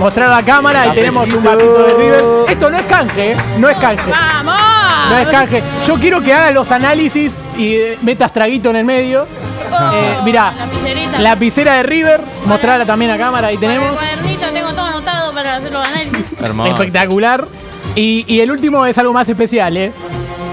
Mostrar 0.00 0.28
a 0.28 0.36
la 0.36 0.42
cámara, 0.42 0.82
ahí 0.82 0.90
tenemos 0.94 1.24
un 1.32 1.42
vasito 1.42 1.82
de 1.86 1.94
River. 1.94 2.24
Esto 2.48 2.70
no 2.70 2.76
es 2.76 2.82
canje, 2.84 3.32
¿eh? 3.32 3.36
No 3.58 3.68
es 3.68 3.78
canje. 3.78 4.10
¡Vamos! 4.10 4.54
No 5.10 5.18
es 5.18 5.28
canje. 5.28 5.62
Yo 5.86 5.94
quiero 5.96 6.20
que 6.20 6.32
hagas 6.32 6.52
los 6.52 6.70
análisis 6.72 7.32
y 7.56 7.74
eh, 7.74 7.98
metas 8.02 8.32
traguito 8.32 8.70
en 8.70 8.76
el 8.76 8.84
medio. 8.84 9.26
Oh, 9.72 9.92
Eh, 9.94 10.16
mirá, 10.24 10.52
lapicerita. 10.58 11.18
lapicera 11.20 11.74
de 11.74 11.82
River, 11.84 12.20
mostrarla 12.44 12.84
también 12.84 13.10
a 13.12 13.16
cámara, 13.18 13.48
ahí 13.48 13.56
Con 13.56 13.64
el 13.64 13.70
tenemos. 13.78 13.96
cuadernito 13.96 14.46
tengo 14.52 14.68
todo 14.72 14.84
anotado 14.86 15.32
para 15.32 15.56
hacer 15.56 15.72
los 15.72 15.86
análisis. 15.86 16.26
Hermoso. 16.42 16.70
Espectacular. 16.72 17.46
Y, 17.94 18.24
y 18.28 18.40
el 18.40 18.50
último 18.50 18.84
es 18.86 18.98
algo 18.98 19.12
más 19.12 19.28
especial, 19.28 19.76
¿eh? 19.76 19.92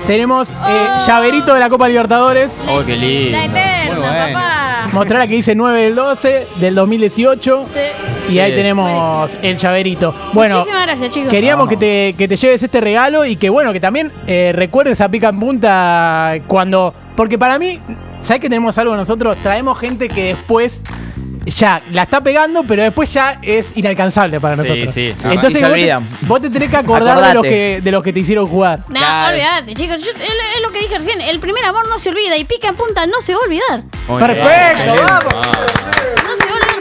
Tenemos 0.07 0.49
eh, 0.49 0.53
Oh. 0.63 1.05
llaverito 1.07 1.53
de 1.53 1.59
la 1.59 1.69
Copa 1.69 1.87
Libertadores. 1.87 2.51
Oh, 2.69 2.83
qué 2.85 2.95
lindo. 2.95 3.37
La 3.37 3.45
eterna, 3.45 3.93
Muy 3.93 4.01
bueno. 4.01 4.33
papá. 4.33 4.70
Mostrar 4.93 5.27
que 5.27 5.35
dice 5.35 5.55
9 5.55 5.83
del 5.83 5.95
12 5.95 6.47
del 6.57 6.75
2018. 6.75 7.65
Sí. 7.73 8.33
Y 8.33 8.39
ahí 8.39 8.51
Sí, 8.51 8.57
tenemos 8.57 9.37
el 9.41 9.57
llaverito. 9.57 10.13
Bueno, 10.33 10.57
Muchísimas 10.57 10.85
gracias, 10.85 11.09
chicos. 11.11 11.29
Queríamos 11.29 11.69
que 11.69 11.77
te, 11.77 12.15
que 12.17 12.27
te 12.27 12.35
lleves 12.35 12.61
este 12.61 12.81
regalo 12.81 13.25
y 13.25 13.35
que 13.37 13.49
bueno, 13.49 13.71
que 13.71 13.79
también 13.79 14.11
eh, 14.27 14.51
recuerdes 14.53 14.99
a 15.01 15.09
Pica 15.09 15.29
en 15.29 15.39
Punta 15.39 16.35
cuando. 16.47 16.93
Porque 17.15 17.37
para 17.37 17.57
mí, 17.57 17.79
¿sabes 18.21 18.41
que 18.41 18.49
tenemos 18.49 18.77
algo 18.77 18.95
nosotros? 18.95 19.37
Traemos 19.37 19.79
gente 19.79 20.07
que 20.09 20.25
después 20.25 20.81
ya 21.45 21.81
la 21.91 22.03
está 22.03 22.21
pegando, 22.21 22.63
pero 22.63 22.83
después 22.83 23.11
ya 23.13 23.39
es 23.41 23.67
inalcanzable 23.75 24.39
para 24.39 24.55
Sí, 24.55 24.61
nosotros. 24.61 24.93
sí. 24.93 25.13
Entonces 25.23 25.51
Y 25.51 25.55
se 25.55 25.61
vos 25.65 25.73
te, 25.73 25.79
olvidan. 25.81 26.07
vos 26.21 26.41
te 26.41 26.49
tenés 26.49 26.69
que 26.69 26.77
acordar 26.77 27.15
de 27.15 27.21
los 27.21 27.29
Acordate. 27.31 27.49
que, 27.49 27.81
de 27.81 27.91
los 27.91 28.03
que 28.03 28.13
te 28.13 28.19
hicieron 28.19 28.47
jugar. 28.47 28.79
No, 28.89 28.99
Claro. 28.99 29.33
olvídate, 29.33 29.73
chicos. 29.73 30.01
Yo- 30.03 30.11
es, 30.11 30.17
es 30.55 30.61
lo 30.61 30.71
que 30.71 30.79
dije 30.79 30.97
recién. 30.97 31.19
El 31.21 31.39
primer 31.39 31.65
amor 31.65 31.87
no 31.89 31.97
se 31.99 32.09
olvida 32.09 32.37
y 32.37 32.43
pica 32.45 32.67
en 32.69 32.75
punta 32.75 33.05
no 33.07 33.21
se 33.21 33.33
va 33.33 33.39
a 33.41 33.45
olvidar. 33.45 33.83
Muy 34.07 34.19
Perfecto, 34.19 34.93
bien. 34.93 35.05
vamos. 35.05 36.20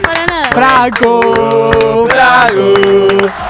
Para 0.01 0.27
nada. 0.27 0.51
Franco, 0.53 2.07
Franco, 2.09 2.75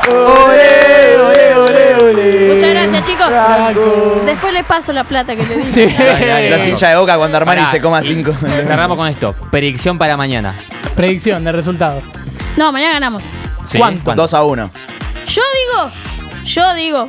ole, 0.09 1.19
ole, 1.19 1.55
ole, 1.57 1.95
ole. 2.03 2.55
Muchas 2.55 2.71
gracias, 2.71 3.05
chicos. 3.05 3.27
Franco. 3.27 4.23
Después 4.27 4.53
les 4.53 4.65
paso 4.65 4.93
la 4.93 5.05
plata 5.05 5.37
que 5.37 5.45
te 5.45 5.57
di. 5.57 5.71
Sí. 5.71 5.87
Dale, 5.87 6.27
dale, 6.27 6.51
Los 6.51 6.67
hinchas 6.67 6.91
de 6.91 6.97
boca 6.97 7.17
cuando 7.17 7.37
Armani 7.37 7.61
Pará, 7.61 7.71
se 7.71 7.81
coma 7.81 8.03
cinco. 8.03 8.33
Cerramos 8.67 8.97
con 8.97 9.09
esto. 9.09 9.35
Predicción 9.51 9.99
para 9.99 10.17
mañana. 10.17 10.55
Predicción 10.97 11.45
de 11.45 11.53
resultado. 11.53 12.03
No, 12.57 12.73
mañana 12.73 12.95
ganamos. 12.95 13.23
¿Sí? 13.67 13.79
¿Cuánto? 13.79 14.15
2 14.15 14.35
a 14.35 14.43
1. 14.43 14.71
Yo 15.29 15.43
digo, 15.61 15.91
yo 16.45 16.75
digo 16.75 17.09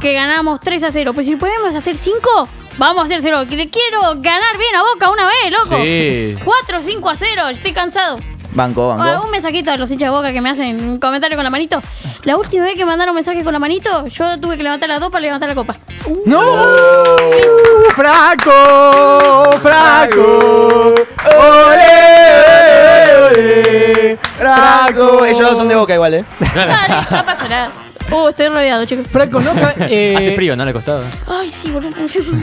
que 0.00 0.14
ganamos 0.14 0.60
3 0.60 0.84
a 0.84 0.92
0. 0.92 1.12
Pues 1.12 1.26
si 1.26 1.36
podemos 1.36 1.74
hacer 1.74 1.96
5, 1.96 2.48
vamos 2.78 3.02
a 3.02 3.04
hacer 3.04 3.20
0. 3.20 3.44
Que 3.48 3.56
le 3.56 3.68
quiero 3.68 4.00
ganar 4.16 4.56
bien 4.56 4.74
a 4.74 4.82
Boca 4.82 5.10
una 5.10 5.26
vez, 5.26 5.52
loco. 5.52 5.82
Sí. 5.82 6.34
4, 6.42 6.82
5 6.82 7.10
a 7.10 7.14
0. 7.14 7.48
Estoy 7.50 7.72
cansado. 7.72 8.18
Banco, 8.54 8.92
Ah, 8.92 8.96
banco. 8.96 9.24
un 9.24 9.30
mensajito 9.30 9.70
a 9.70 9.76
los 9.76 9.90
hinchas 9.90 10.08
de 10.08 10.10
Boca 10.16 10.32
que 10.32 10.40
me 10.40 10.50
hacen 10.50 10.82
un 10.90 10.98
comentario 10.98 11.36
con 11.36 11.44
la 11.44 11.50
manito. 11.50 11.80
La 12.24 12.36
última 12.36 12.64
vez 12.64 12.74
que 12.74 12.84
mandaron 12.84 13.14
mensaje 13.14 13.42
con 13.42 13.52
la 13.52 13.58
manito, 13.58 14.06
yo 14.08 14.38
tuve 14.38 14.56
que 14.56 14.62
levantar 14.62 14.88
las 14.88 15.00
dos 15.00 15.10
para 15.10 15.22
levantar 15.22 15.48
la 15.48 15.54
copa. 15.54 15.74
¡No! 16.26 16.42
¡Franco! 17.94 19.58
¡Franco! 19.62 20.94
¡Ole! 21.38 23.26
¡Ole! 23.30 24.18
¡Franco! 24.38 25.24
Ellos 25.24 25.40
dos 25.48 25.56
son 25.58 25.68
de 25.68 25.76
boca 25.76 25.94
igual, 25.94 26.14
eh. 26.14 26.24
Dale, 26.54 26.94
no 27.10 27.24
pasa 27.24 27.48
nada. 27.48 27.70
Uh, 28.12 28.28
estoy 28.28 28.48
rodeado, 28.48 28.84
chicos. 28.84 29.06
Franco, 29.10 29.40
no 29.40 29.54
sa- 29.54 29.74
eh, 29.80 30.14
Hace 30.16 30.34
frío, 30.34 30.54
¿no 30.56 30.64
le 30.64 30.72
costó? 30.72 31.02
Ay, 31.28 31.50
sí, 31.50 31.70
boludo. 31.70 31.90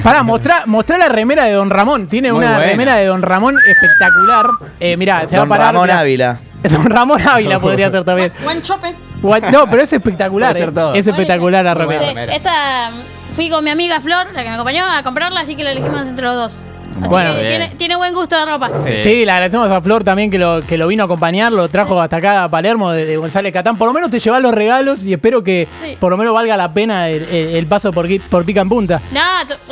Pará, 0.04 0.24
mostrá, 0.24 0.64
mostrá 0.66 0.98
la 0.98 1.10
remera 1.10 1.46
de 1.46 1.52
Don 1.54 1.70
Ramón. 1.70 2.08
Tiene 2.08 2.32
Muy 2.32 2.40
una 2.44 2.56
buena. 2.56 2.72
remera 2.72 2.96
de 2.96 3.06
Don 3.06 3.22
Ramón 3.22 3.56
espectacular. 3.68 4.48
Eh, 4.80 4.98
mirá, 4.98 5.22
se 5.28 5.36
va 5.36 5.44
a 5.44 5.46
Don 5.46 5.50
parar. 5.50 5.68
Ramón 5.74 5.88
mirá. 5.88 6.00
Ávila. 6.00 6.40
Don 6.64 6.86
Ramón 6.86 7.22
Ávila 7.28 7.60
podría 7.62 7.92
ser 7.92 8.04
también. 8.04 8.32
Buen 8.44 8.62
chope. 8.62 8.94
What- 9.22 9.50
No, 9.52 9.70
pero 9.70 9.84
es 9.84 9.94
espectacular. 9.94 10.52
Puede 10.52 10.60
ser 10.60 10.70
eh. 10.70 10.74
todo. 10.74 10.94
Es 10.94 11.06
espectacular 11.08 11.64
la 11.64 11.74
remera. 11.74 12.24
Esta 12.34 12.90
fui 13.36 13.50
con 13.50 13.64
mi 13.64 13.70
amiga 13.70 14.02
Flor, 14.02 14.28
la 14.34 14.44
que 14.44 14.50
me 14.50 14.56
acompañó 14.56 14.84
a 14.86 15.04
comprarla, 15.04 15.42
así 15.42 15.56
que 15.56 15.64
la 15.64 15.72
elegimos 15.72 16.02
entre 16.02 16.26
los 16.26 16.36
dos. 16.36 16.62
Así 17.02 17.10
Bueno. 17.10 17.36
que 17.36 17.48
tiene, 17.48 17.68
tiene 17.78 17.96
buen 17.96 18.14
gusto 18.14 18.38
de 18.38 18.46
ropa. 18.46 18.70
Sí. 18.86 19.26
le 19.26 19.32
agradecemos 19.32 19.70
a 19.70 19.82
Flor 19.82 20.04
también 20.04 20.30
que 20.32 20.38
lo, 20.40 20.62
que 20.66 20.78
lo 20.78 20.88
vino 20.88 21.04
a 21.04 21.06
acompañar, 21.06 21.52
lo 21.52 21.68
trajo 21.70 22.00
hasta 22.02 22.18
acá 22.18 22.44
a 22.44 22.50
Palermo 22.50 22.92
de, 22.92 23.06
de 23.06 23.18
González 23.18 23.52
Catán. 23.54 23.78
Por 23.78 23.88
lo 23.88 23.94
menos 23.94 24.10
te 24.12 24.20
llevas 24.20 24.42
los 24.42 24.54
regalos 24.54 25.04
y 25.04 25.14
espero 25.14 25.44
que 25.44 25.68
Sí. 25.76 25.98
por 26.00 26.12
lo 26.12 26.18
menos 26.18 26.34
valga 26.34 26.56
la 26.58 26.74
pena 26.74 27.10
el, 27.10 27.24
el- 27.24 27.56
el 27.56 27.66
paso 27.68 27.92
por, 27.92 28.08
por 28.30 28.46
Pica 28.46 28.62
en 28.62 28.70
Punta. 28.70 29.02
No, 29.12 29.20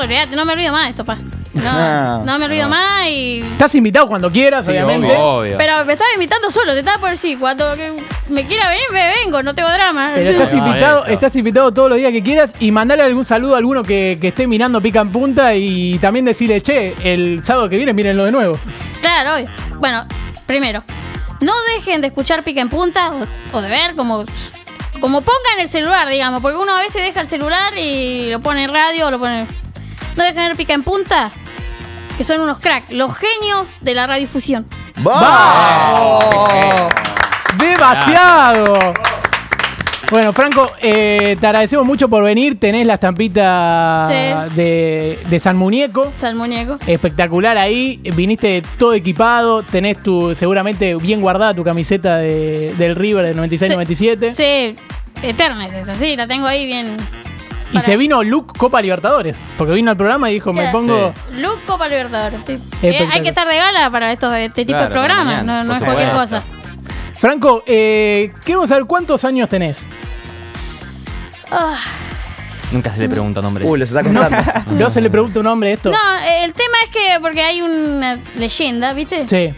olvídate, 0.02 0.36
no 0.36 0.46
me 0.46 0.54
olvido 0.54 0.72
más 0.72 0.84
de 0.86 0.90
esto, 0.92 1.06
pa. 1.06 1.18
No, 1.54 1.64
Ah, 1.66 2.22
no 2.26 2.38
me 2.40 2.46
olvido 2.46 2.68
más 2.70 3.08
y. 3.08 3.40
Estás 3.42 3.74
invitado 3.76 4.08
cuando 4.08 4.32
quieras, 4.32 4.66
Sí, 4.66 4.72
obviamente. 4.72 5.16
Obvio. 5.18 5.58
Pero 5.58 5.86
me 5.86 5.94
estaba 5.94 6.10
invitando 6.14 6.52
solo, 6.52 6.74
te 6.74 6.80
estaba 6.80 6.98
por 7.00 7.10
decir, 7.10 7.40
cuando 7.40 7.76
que 7.76 7.92
me 8.30 8.46
quiera 8.46 8.70
venir, 8.70 8.86
me 8.92 9.14
vengo, 9.24 9.42
no 9.42 9.56
tengo 9.56 9.70
drama. 9.72 10.12
Pero 10.16 10.30
estás 10.32 10.54
No, 10.54 10.68
invitado, 10.68 11.00
esto. 11.02 11.12
estás 11.14 11.36
invitado 11.36 11.74
todos 11.74 11.90
los 11.90 11.98
días 11.98 12.12
que 12.12 12.22
quieras 12.24 12.54
y 12.60 12.72
mandale 12.72 13.04
algún 13.04 13.26
saludo 13.26 13.56
a 13.56 13.58
alguno 13.60 13.84
que, 13.84 14.18
que 14.22 14.28
esté 14.30 14.46
mirando 14.48 14.82
Pica 14.82 15.00
en 15.02 15.12
Punta 15.12 15.56
y 15.56 15.98
también 16.00 16.26
decirle, 16.26 16.62
che, 16.62 16.94
el 17.04 17.42
sábado 17.44 17.70
que 17.70 17.78
viene 17.78 17.94
mírenlo 17.94 18.26
de 18.26 18.32
nuevo. 18.32 18.60
Claro, 19.02 19.36
obvio. 19.36 19.48
Bueno, 19.80 20.06
primero, 20.46 20.84
no 21.42 21.54
dejen 21.76 22.02
de 22.02 22.08
escuchar 22.08 22.44
pica 22.44 22.62
en 22.62 22.70
punta 22.70 23.12
o, 23.12 23.58
o 23.58 23.62
de 23.62 23.70
ver 23.70 23.96
como. 23.96 24.26
Como 25.00 25.22
pongan 25.22 25.60
el 25.60 25.70
celular, 25.70 26.10
digamos, 26.10 26.42
porque 26.42 26.58
uno 26.58 26.76
a 26.76 26.80
veces 26.82 27.04
deja 27.04 27.22
el 27.22 27.28
celular 27.28 27.78
y 27.78 28.32
lo 28.32 28.40
pone 28.40 28.64
en 28.64 28.74
radio 28.74 29.06
o 29.06 29.12
lo 29.12 29.20
pone. 29.20 29.46
No 30.18 30.24
dejen 30.24 30.36
de 30.42 30.48
ver 30.50 30.56
pica 30.58 30.74
en 30.74 30.84
punta, 30.84 31.32
que 32.18 32.24
son 32.24 32.42
unos 32.42 32.60
cracks, 32.60 32.92
los 32.92 33.14
genios 33.16 33.70
de 33.82 33.94
la 33.96 34.08
radiodifusión. 34.08 34.66
¡Vamos! 34.98 36.26
¡Demasiado! 37.58 38.94
Bueno, 40.10 40.32
Franco, 40.32 40.72
eh, 40.82 41.36
te 41.40 41.46
agradecemos 41.48 41.86
mucho 41.86 42.08
por 42.10 42.24
venir. 42.24 42.58
Tenés 42.58 42.88
la 42.88 42.94
estampita 42.94 44.08
Sí. 44.08 44.56
de, 44.56 45.20
de 45.30 45.40
San 45.40 45.58
Muñeco. 45.58 46.14
El 46.24 46.36
muñeco. 46.36 46.78
Espectacular 46.88 47.58
ahí. 47.58 48.00
Viniste 48.16 48.64
todo 48.80 48.94
equipado. 48.94 49.64
Tenés 49.64 50.02
tu, 50.02 50.34
seguramente 50.34 50.96
bien 50.96 51.20
guardada 51.20 51.54
tu 51.54 51.64
camiseta 51.66 52.18
de- 52.20 52.74
del 52.78 52.96
River 52.96 53.24
del 53.26 53.36
96-97. 53.38 54.34
Sí, 54.34 54.78
eterna 55.28 55.66
es 55.66 55.74
esa, 55.74 55.96
sí, 55.96 56.16
la 56.16 56.26
tengo 56.26 56.48
ahí 56.48 56.66
bien. 56.66 56.96
Y 57.70 57.74
Para- 57.74 57.86
se 57.86 57.98
vino 57.98 58.24
Luke 58.24 58.54
Copa 58.58 58.82
Libertadores. 58.82 59.38
Porque 59.58 59.74
vino 59.74 59.92
al 59.92 59.98
programa 59.98 60.30
y 60.30 60.36
dijo, 60.36 60.54
me 60.54 60.70
pongo. 60.72 61.14
Luke 61.38 61.62
Copa 61.66 61.88
Libertadores, 61.90 62.44
sí. 62.46 62.54
Eh, 62.54 62.56
Espectacular. 62.56 63.14
hay 63.14 63.22
que 63.22 63.30
estar 63.30 63.48
de 63.48 63.58
gala 63.58 63.92
para 63.92 64.12
estos, 64.12 64.34
este 64.36 64.64
tipo 64.66 64.78
Claro, 64.78 64.86
de 64.86 64.92
programas, 64.92 65.26
mañana, 65.26 65.64
no, 65.64 65.70
no 65.70 65.76
es 65.76 65.84
cualquier 65.84 66.12
cosa. 66.12 66.44
Franco, 67.20 67.64
eh, 67.66 68.32
queremos 68.46 68.70
saber 68.70 68.86
cuántos 68.86 69.26
años 69.26 69.50
tenés. 69.50 69.86
Ah, 71.52 71.78
Nunca 72.72 72.92
se 72.94 73.00
le 73.02 73.08
pregunta 73.10 73.42
nombre. 73.42 73.64
Uy, 73.66 73.80
los 73.80 73.90
está 73.90 74.04
No, 74.04 74.20
contando. 74.22 74.72
no 74.74 74.90
se 74.90 75.00
le 75.00 75.10
pregunta 75.10 75.40
un 75.40 75.46
nombre 75.46 75.72
a 75.72 75.74
esto. 75.74 75.90
no, 75.90 75.98
eh, 76.26 76.44
el 76.44 76.52
tema 76.54 76.76
es 76.86 76.90
que, 76.92 77.20
porque 77.22 77.42
hay 77.42 77.62
una 77.62 78.20
leyenda, 78.38 78.92
¿viste? 78.94 79.26
Sí, 79.28 79.54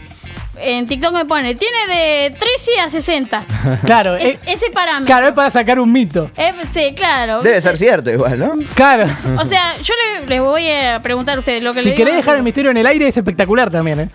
En 0.62 0.86
TikTok 0.86 1.12
me 1.14 1.24
pone, 1.24 1.54
tiene 1.54 1.76
de 1.88 2.30
13 2.38 2.80
a 2.80 2.88
60. 2.88 3.46
claro. 3.86 4.16
Es- 4.16 4.34
eh, 4.34 4.38
ese 4.46 4.70
parámetro. 4.70 5.06
claro, 5.06 5.28
es 5.28 5.34
para 5.34 5.50
sacar 5.50 5.78
un 5.80 5.90
mito. 5.90 6.30
Eh, 6.36 6.52
sí, 6.70 6.92
claro. 6.94 7.40
Debe 7.42 7.60
ser 7.60 7.78
cierto 7.78 8.10
igual, 8.10 8.38
¿no? 8.38 8.52
Claro. 8.74 9.06
O 9.38 9.44
sea, 9.44 9.76
yo 9.82 9.94
le- 10.20 10.26
les 10.26 10.40
voy 10.40 10.68
a 10.70 11.00
preguntar 11.02 11.36
a 11.36 11.40
ustedes 11.40 11.62
lo 11.62 11.72
que 11.74 11.82
Si 11.82 11.90
le 11.90 11.94
querés 11.94 12.12
digo- 12.14 12.22
dejar 12.22 12.36
el 12.36 12.42
misterio 12.42 12.70
en 12.70 12.76
el 12.76 12.86
aire, 12.86 13.08
es 13.08 13.16
espectacular 13.16 13.70
también, 13.70 14.00
¿eh? 14.00 14.08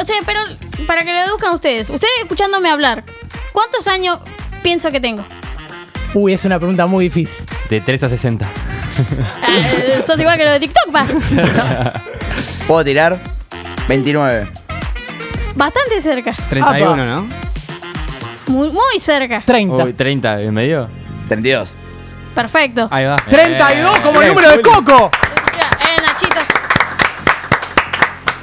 O 0.00 0.04
sea, 0.04 0.16
pero 0.24 0.40
para 0.86 1.04
que 1.04 1.12
lo 1.12 1.20
deduzcan 1.20 1.54
ustedes. 1.54 1.90
Ustedes 1.90 2.12
escuchándome 2.22 2.70
hablar, 2.70 3.04
¿cuántos 3.52 3.86
años 3.86 4.18
pienso 4.62 4.90
que 4.90 5.00
tengo? 5.00 5.22
Uy, 6.14 6.32
es 6.32 6.44
una 6.44 6.58
pregunta 6.58 6.86
muy 6.86 7.04
difícil. 7.04 7.44
De 7.68 7.80
3 7.80 8.02
a 8.04 8.08
60. 8.08 8.46
Ah, 9.42 9.50
eh, 9.50 10.00
sos 10.06 10.18
igual 10.18 10.38
que 10.38 10.44
lo 10.44 10.52
de 10.52 10.60
TikTok, 10.60 10.94
va. 10.94 11.04
¿Puedo 12.66 12.84
tirar? 12.84 13.18
29. 13.88 14.46
Bastante 15.54 16.00
cerca. 16.00 16.34
31, 16.50 16.92
Apa. 16.92 17.04
¿no? 17.04 17.28
Muy, 18.48 18.70
muy 18.70 18.98
cerca. 18.98 19.42
30. 19.44 19.84
Uy, 19.84 19.92
30 19.92 20.42
en 20.42 20.54
medio. 20.54 20.88
32. 21.28 21.76
Perfecto. 22.34 22.88
Ahí 22.90 23.04
va. 23.04 23.16
32 23.28 23.98
como 24.00 24.20
el 24.20 24.28
número 24.28 24.50
de. 24.50 24.60
Coco. 24.62 25.10
Eh, 25.80 26.02
Nachito. 26.02 26.40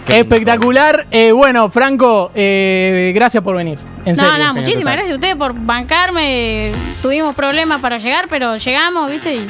Qué 0.06 0.20
Espectacular. 0.20 1.06
Eh, 1.12 1.32
bueno, 1.32 1.70
Franco, 1.70 2.32
eh, 2.34 3.12
gracias 3.14 3.44
por 3.44 3.56
venir. 3.56 3.78
En 4.06 4.16
No, 4.16 4.24
serio. 4.32 4.46
no, 4.48 4.54
muchísimas 4.56 4.94
gracias 4.94 5.12
a 5.12 5.16
ustedes 5.16 5.36
por 5.36 5.54
bancarme. 5.54 6.72
Tuvimos 7.02 7.36
problemas 7.36 7.82
para 7.82 7.98
llegar, 8.00 8.28
pero 8.30 8.58
llegamos, 8.58 9.12
¿viste? 9.12 9.36
Y 9.36 9.48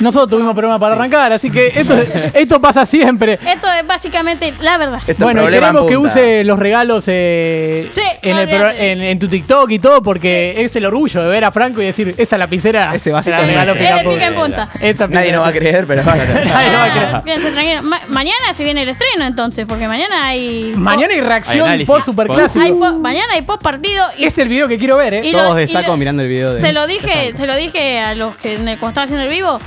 Nosotros 0.00 0.30
tuvimos 0.30 0.52
problemas 0.54 0.80
para 0.80 0.94
arrancar, 0.94 1.32
así 1.32 1.50
que 1.50 1.68
esto, 1.74 1.96
esto 2.34 2.60
pasa 2.60 2.84
siempre. 2.86 3.34
esto 3.34 3.68
es 3.70 3.86
básicamente 3.86 4.52
la 4.60 4.78
verdad. 4.78 5.00
Esto 5.06 5.24
Bueno, 5.24 5.46
queremos 5.46 5.86
que 5.88 5.96
use 5.96 6.44
los 6.44 6.58
regalos 6.58 7.04
eh, 7.06 7.88
Sí, 7.92 8.00
en, 8.22 8.36
el 8.36 8.42
olvídate. 8.42 8.58
pro- 8.64 8.72
en- 8.84 9.02
en 9.02 9.18
tu 9.18 9.28
TikTok 9.28 9.70
y 9.70 9.78
todo, 9.78 10.02
porque 10.02 10.54
es 10.64 10.74
el 10.76 10.86
orgullo 10.86 11.22
de 11.22 11.28
ver 11.28 11.44
a 11.44 11.52
Franco 11.52 11.80
y 11.80 11.86
decir, 11.86 12.14
esa 12.18 12.36
lapicera 12.38 12.94
Ese 12.94 13.10
vasito 13.12 13.36
la 13.36 13.42
regaló 13.46 13.74
Pica 13.74 14.26
en 14.26 14.34
Punta". 14.34 14.68
Esta 14.80 15.06
Nadie 15.06 15.32
nos 15.32 15.42
va 15.44 15.48
a 15.48 15.52
creer, 15.52 15.84
pero 15.86 16.02
Nadie 16.04 16.70
nos 16.70 16.80
va 16.80 16.84
a 17.16 17.22
creer. 17.22 17.82
Ma- 17.82 18.00
mañana 18.08 18.54
se 18.54 18.64
viene 18.64 18.82
el 18.82 18.88
estreno 18.88 19.24
entonces, 19.26 19.66
porque 19.68 19.86
mañana 19.88 20.26
hay. 20.26 20.72
Mañana 20.76 21.14
hay 21.14 21.20
reacción 21.20 21.68
Hay 21.68 21.84
por 21.84 22.02
superclásico. 22.02 22.64
hay 22.64 22.72
po- 22.72 22.98
mañana 22.98 23.34
hay 23.34 23.42
post 23.42 23.62
partido 23.62 24.04
y, 24.18 24.24
Este 24.24 24.40
es 24.42 24.44
el 24.46 24.48
video 24.48 24.68
que 24.68 24.78
quiero 24.78 24.96
ver, 24.96 25.14
¿eh? 25.14 25.20
y 25.26 25.32
lo- 25.32 25.38
Todos 25.38 25.56
de 25.56 25.68
saco 25.68 25.96
mirando 25.96 26.22
el 26.22 26.28
video 26.28 26.54
de. 26.54 26.60
Se 26.60 26.72
lo 26.72 26.86
dije, 26.86 27.32
se 27.36 27.46
lo 27.46 27.54
dije 27.56 28.00
a 28.00 28.14
los 28.14 28.34
que 28.36 28.54
en 28.54 28.68
el- 28.68 28.78
cuando 28.78 28.88
estaba 28.90 29.04
haciendo 29.04 29.24
el 29.24 29.30
vivo. 29.30 29.58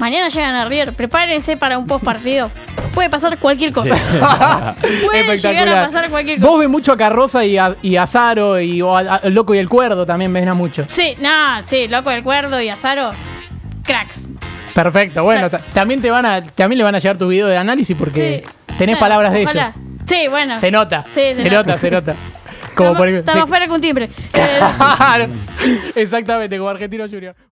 Mañana 0.00 0.28
llegan 0.28 0.54
a 0.56 0.64
River, 0.64 0.92
prepárense 0.94 1.56
para 1.56 1.78
un 1.78 1.86
post 1.86 2.02
partido. 2.04 2.50
Puede 2.94 3.08
pasar 3.10 3.36
cualquier 3.38 3.70
cosa. 3.72 3.94
Puede 5.04 5.36
llegar 5.36 5.68
a 5.68 5.84
pasar 5.86 6.08
cualquier 6.10 6.38
cosa. 6.40 6.50
Vos 6.50 6.58
ves 6.58 6.68
mucho 6.68 6.92
a 6.92 6.96
Carroza 6.96 7.44
y 7.44 7.56
a, 7.58 7.76
y 7.82 7.96
a 7.96 8.06
Zaro 8.06 8.58
y 8.60 8.80
o 8.82 8.96
a- 8.96 9.16
a- 9.16 9.20
el 9.24 9.34
Loco 9.34 9.54
y 9.54 9.58
el 9.58 9.68
Cuerdo 9.68 10.06
también 10.06 10.32
ven 10.32 10.48
a 10.48 10.54
mucho. 10.54 10.86
Sí, 10.88 11.14
no, 11.20 11.28
sí, 11.64 11.86
loco 11.88 12.10
del 12.10 12.22
cuerdo 12.24 12.60
y 12.60 12.68
Azaro, 12.70 13.10
cracks. 13.84 14.24
Perfecto, 14.74 15.22
bueno, 15.22 15.46
O 15.46 15.50
sea- 15.50 15.58
ta- 15.58 15.64
también 15.74 16.00
te 16.00 16.10
van 16.10 16.24
a 16.26 16.42
también 16.42 16.78
le 16.78 16.84
van 16.84 16.94
a 16.94 16.98
llegar 16.98 17.16
tu 17.18 17.28
video 17.28 17.46
de 17.46 17.56
análisis 17.58 17.96
porque 17.96 18.42
Sí. 18.44 18.74
tenés 18.78 18.96
Bueno, 18.96 19.00
palabras 19.00 19.32
de 19.34 19.44
ojalá. 19.44 19.62
ellos. 19.62 19.74
Sí, 20.08 20.28
bueno. 20.28 20.58
Se 20.58 20.70
nota. 20.70 21.04
Sí, 21.04 21.12
se 21.20 21.36
se 21.36 21.44
nota. 21.44 21.56
nota, 21.56 21.76
se 21.78 21.90
nota. 21.90 22.14
Como 22.74 22.90
Estamos, 22.92 22.98
por 22.98 23.08
estamos 23.08 23.42
sí. 23.44 23.48
fuera 23.48 23.68
con 23.68 23.80
timbre. 23.80 24.08
Exactamente, 25.94 26.56
como 26.56 26.70
Argentino 26.70 27.04
Junior. 27.08 27.34